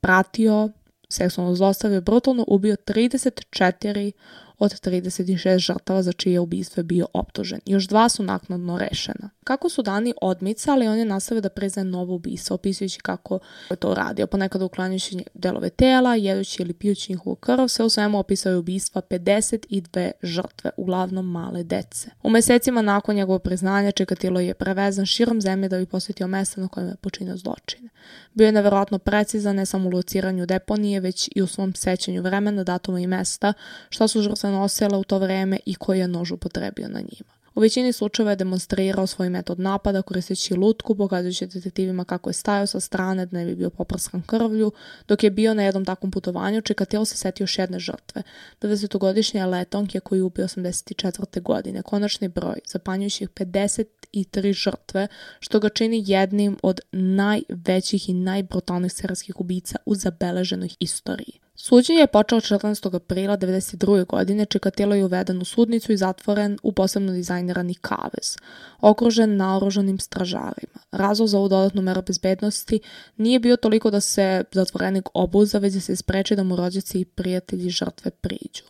[0.01, 0.69] pratio
[1.11, 4.13] seksualno zlostavio brutalno ubio 34
[4.61, 7.61] od 36 žrtava za čije ubistvo je bio optužen.
[7.67, 9.31] Još dva su naknadno rešena.
[9.45, 13.39] Kako su dani odmicali, on je nastavio da priznaje novo ubistvo, opisujući kako
[13.71, 18.19] je to radio, ponekad uklanjujući delove tela, jedući ili pijući njihovu krv, sve u svemu
[18.19, 22.11] opisao je ubistva 52 žrtve, uglavnom male dece.
[22.23, 26.69] U mesecima nakon njegovog priznanja Čekatilo je prevezan širom zemlje da bi posjetio mesta na
[26.69, 27.89] kojem je počinio zločine.
[28.35, 32.65] Bio je neverovatno precizan ne samo u lociranju deponije, već i u svom sećanju vremena,
[32.65, 33.53] datuma i mesta,
[33.89, 37.41] što su žrtve nosile u to vreme i koji je nož upotrebio na njima.
[37.55, 42.67] U većini slučajeva je demonstrirao svoj metod napada koristeći lutku, pokazujući detektivima kako je stajao
[42.67, 44.73] sa strane da ne bi bio poprskan krvlju,
[45.09, 48.23] dok je bio na jednom takvom putovanju, Čikatilo se setio još jedne žrtve,
[48.61, 51.43] 20-godišnje letonke koji je ubio 84.
[51.43, 55.09] godine, konačni broj, zapanjujućih 53 žrtve,
[55.41, 61.41] što ga čini jednim od najvećih i najbrutalnijih serijskih ubica u zabeleženoj istoriji.
[61.63, 62.97] Suđenje je počeo 14.
[62.97, 64.07] aprila 1992.
[64.07, 68.37] godine, Čikatilo je uveden u sudnicu i zatvoren u posebno dizajnirani kavez,
[68.81, 70.81] okružen naoružanim stražarima.
[70.91, 72.81] Razlog za ovu dodatnu meru bezbednosti
[73.17, 77.05] nije bio toliko da se zatvorenik obuza, već da se spreče da mu rođaci i
[77.05, 78.65] prijatelji žrtve priđu.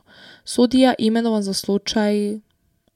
[0.45, 2.39] Sudija imenovan za slučaj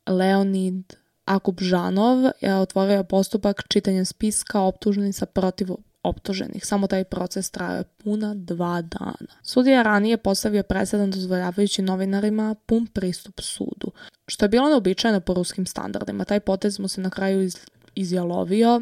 [0.07, 0.93] Leonid
[1.25, 5.69] Akubžanov je otvorio postupak čitanjem spiska optužnica protiv
[6.05, 6.67] optuženih.
[6.67, 9.33] Samo taj proces traje puna dva dana.
[9.43, 13.93] Sudija ranije postavio presedan dozvoljavajući novinarima pun pristup sudu,
[14.27, 16.25] što je bilo neobičajeno po ruskim standardima.
[16.25, 17.57] Taj potez mu se na kraju iz,
[17.95, 18.81] izjalovio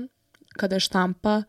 [0.53, 1.43] kada je štampa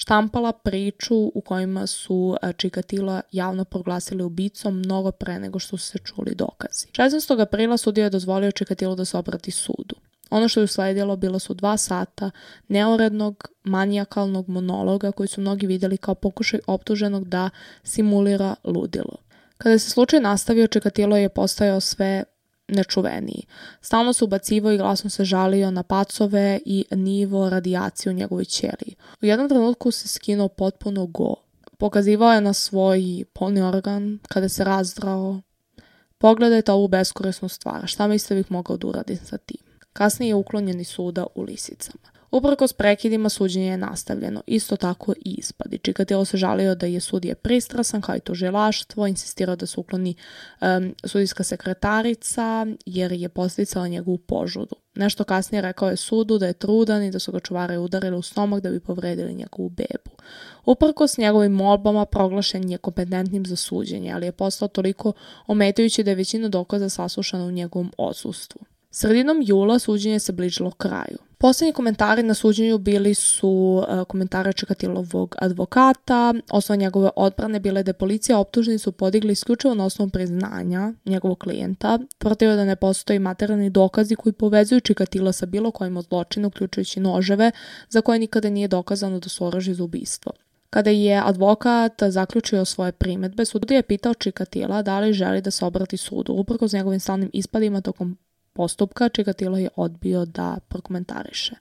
[0.00, 5.86] štampala priču u kojima su e, Čikatila javno proglasili ubicom mnogo pre nego što su
[5.86, 6.86] se čuli dokazi.
[6.92, 7.42] 16.
[7.42, 9.96] aprila sudija je dozvolio Čikatilu da se obrati sudu.
[10.30, 12.30] Ono što je usledilo bilo su dva sata
[12.68, 17.50] neurednog, manijakalnog monologa koji su mnogi videli kao pokušaj optuženog da
[17.82, 19.16] simulira ludilo.
[19.58, 22.24] Kada se slučaj nastavio, Čekatilo je postajao sve
[22.68, 23.46] nečuveniji.
[23.80, 28.96] Stalno se ubacivao i glasno se žalio na pacove i nivo radijacije u njegovoj ćeliji.
[29.22, 31.34] U jednom trenutku se skinuo potpuno go.
[31.78, 35.40] Pokazivao je na svoj polni organ kada se razdrao.
[36.18, 37.86] Pogledajte ovu beskorisnu stvar.
[37.86, 39.69] Šta mislite bih mogao da uradim sa tim?
[39.92, 42.10] Kasnije je uklonjen iz suda u Lisicama.
[42.32, 45.78] Uprkos prekidima suđenje je nastavljeno, isto tako i ispadi.
[45.78, 50.14] Čikatilo se žalio da je sudije pristrasan, kao i to želaštvo, insistirao da se ukloni
[50.60, 54.76] um, sudijska sekretarica, jer je posticala njegovu požudu.
[54.94, 58.22] Nešto kasnije rekao je sudu da je trudan i da su ga čuvare udarili u
[58.22, 60.10] stomak da bi povredili njegovu bebu.
[60.66, 65.12] Uprkos njegovim molbama proglašen je kompetentnim za suđenje, ali je postao toliko
[65.46, 68.60] ometajući da je većina dokaza saslušana u njegovom odsustvu.
[68.92, 71.18] Sredinom jula suđenje se bližilo kraju.
[71.38, 76.34] Poslednji komentari na suđenju bili su uh, komentare Čekatilovog advokata.
[76.50, 81.98] Osnova njegove odbrane bile da je policija optužnicu podigli isključivo na osnovu priznanja njegovog klijenta.
[82.18, 87.00] Tvrdio da ne postoji materijalni dokazi koji povezuju Čekatila sa bilo kojim od zločina, uključujući
[87.00, 87.50] noževe,
[87.88, 90.32] za koje nikada nije dokazano da su oružje za ubistvo.
[90.70, 95.64] Kada je advokat zaključio svoje primetbe, sudija je pitao Čikatila da li želi da se
[95.64, 98.16] obrati sudu, uprkos njegovim stalnim ispadima tokom
[98.52, 101.54] postupka, Čigatilo je odbio da prokomentariše.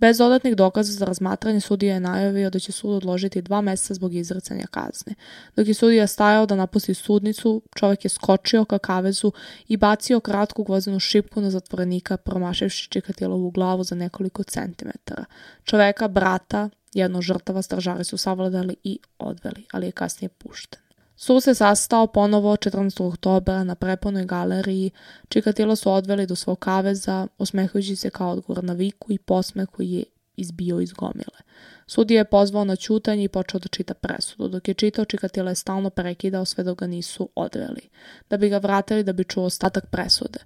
[0.00, 4.14] Bez dodatnih dokaza za razmatranje sudija je najavio da će sud odložiti dva meseca zbog
[4.14, 5.14] izricanja kazne.
[5.56, 9.32] Dok je sudija stajao da napusti sudnicu, čovek je skočio ka kavezu
[9.68, 15.24] i bacio kratku gvozenu šipku na zatvorenika, promašivši Čikatilovu glavu za nekoliko centimetara.
[15.64, 20.85] Čoveka, brata, jedno žrtava stražari su savladali i odveli, ali je kasnije pušten.
[21.18, 23.08] Sud se sastao ponovo 14.
[23.08, 24.90] oktobra na preponoj galeriji,
[25.28, 29.90] Čikatilo su odveli do svog kaveza, osmehujući se kao odgovor na viku i posmeh koji
[29.90, 30.04] je
[30.36, 31.38] izbio iz gomile.
[31.86, 34.48] Sudija je pozvao na ćutanje i počeo da čita presudu.
[34.48, 37.88] Dok je čitao, Čikatilo je stalno prekidao sve dok ga nisu odveli.
[38.30, 40.38] Da bi ga vratili da bi čuo ostatak presude.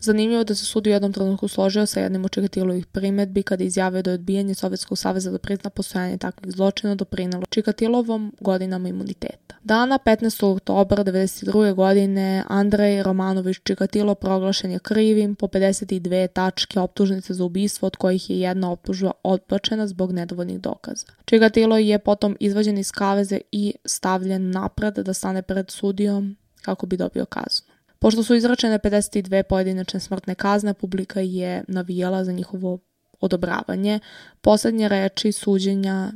[0.00, 4.02] Zanimljivo da se sud u jednom trenutku složio sa jednim od Čikatilovih primetbi kada izjavio
[4.02, 9.56] da je odbijanje Sovjetskog saveza da prizna postojanje takvih zločina doprinalo Čikatilovom godinama imuniteta.
[9.64, 10.44] Dana 15.
[10.44, 11.74] oktobra 1992.
[11.74, 18.30] godine Andrej Romanović Čikatilo proglašen je krivim po 52 tačke optužnice za ubistvo od kojih
[18.30, 21.06] je jedna optužba odbačena zbog nedovoljnih dokaza.
[21.24, 26.96] Čikatilo je potom izvađen iz kaveze i stavljen napred da stane pred sudijom kako bi
[26.96, 27.67] dobio kaznu.
[27.98, 32.78] Pošto su izračene 52 pojedinačne smrtne kazne, publika je navijala za njihovo
[33.20, 34.00] odobravanje.
[34.40, 36.12] Poslednje reči suđenja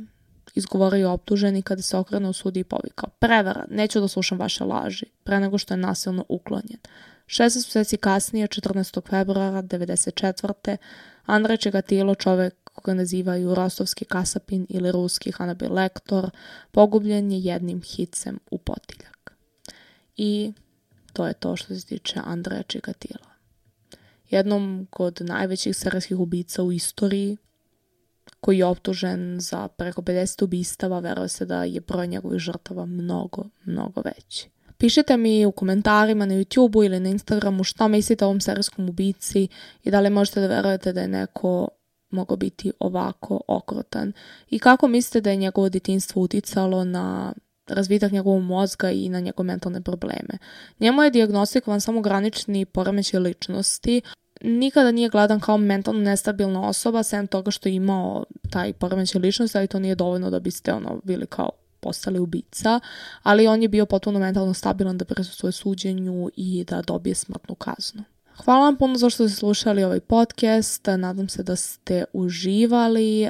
[0.55, 3.09] izgovorio optuženi kada se okrenuo sudi i povikao.
[3.19, 6.79] Prevara, neću da slušam vaše laži, pre nego što je nasilno uklonjen.
[7.25, 9.09] 16 meseci kasnije, 14.
[9.09, 10.77] februara 1994.
[11.25, 16.29] Andrej Čegatilo, čovek koga nazivaju rostovski kasapin ili ruski Hannibal Lektor,
[16.71, 19.33] pogubljen je jednim hicem u potiljak.
[20.17, 20.53] I
[21.13, 23.27] to je to što se tiče Andreja Čikatila.
[24.29, 27.37] Jednom kod najvećih serijskih ubica u istoriji,
[28.39, 33.43] koji je optužen za preko 50 ubistava, veruje se da je broj njegovih žrtava mnogo,
[33.65, 34.49] mnogo veći.
[34.77, 39.47] Pišite mi u komentarima na YouTube-u ili na Instagramu šta mislite o ovom serijskom ubici
[39.83, 41.67] i da li možete da verujete da je neko
[42.09, 44.13] mogao biti ovako okrutan.
[44.49, 47.33] I kako mislite da je njegovo djetinstvo uticalo na
[47.67, 50.37] razvitak njegovog mozga i na njegove mentalne probleme.
[50.79, 54.01] Njemu je diagnostikovan samo granični poremećaj ličnosti,
[54.41, 59.57] nikada nije gledan kao mentalno nestabilna osoba, sem toga što je imao taj poremećaj ličnosti,
[59.57, 61.49] ali to nije dovoljno da biste ono bili kao
[61.79, 62.79] postali ubica,
[63.23, 68.03] ali on je bio potpuno mentalno stabilan da prisustuje suđenju i da dobije smrtnu kaznu.
[68.37, 70.87] Hvala vam puno za što ste slušali ovaj podcast.
[70.97, 73.27] Nadam se da ste uživali.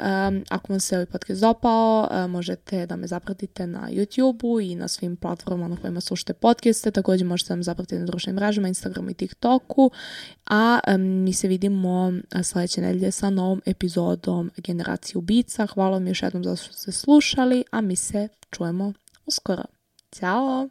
[0.49, 4.87] Ako vam se ovaj podcast dopao, um, možete da me zapratite na YouTube-u i na
[4.87, 6.91] svim platformama na kojima slušate podcaste.
[6.91, 9.91] Također možete da me zapratiti na društvenim mrežama, Instagramu i TikToku.
[10.45, 15.67] A mi se vidimo sledeće nedelje sa novom epizodom Generacije ubica.
[15.67, 18.93] Hvala vam još jednom za što ste slušali, a mi se čujemo
[19.25, 19.63] uskoro.
[20.11, 20.69] Ćao!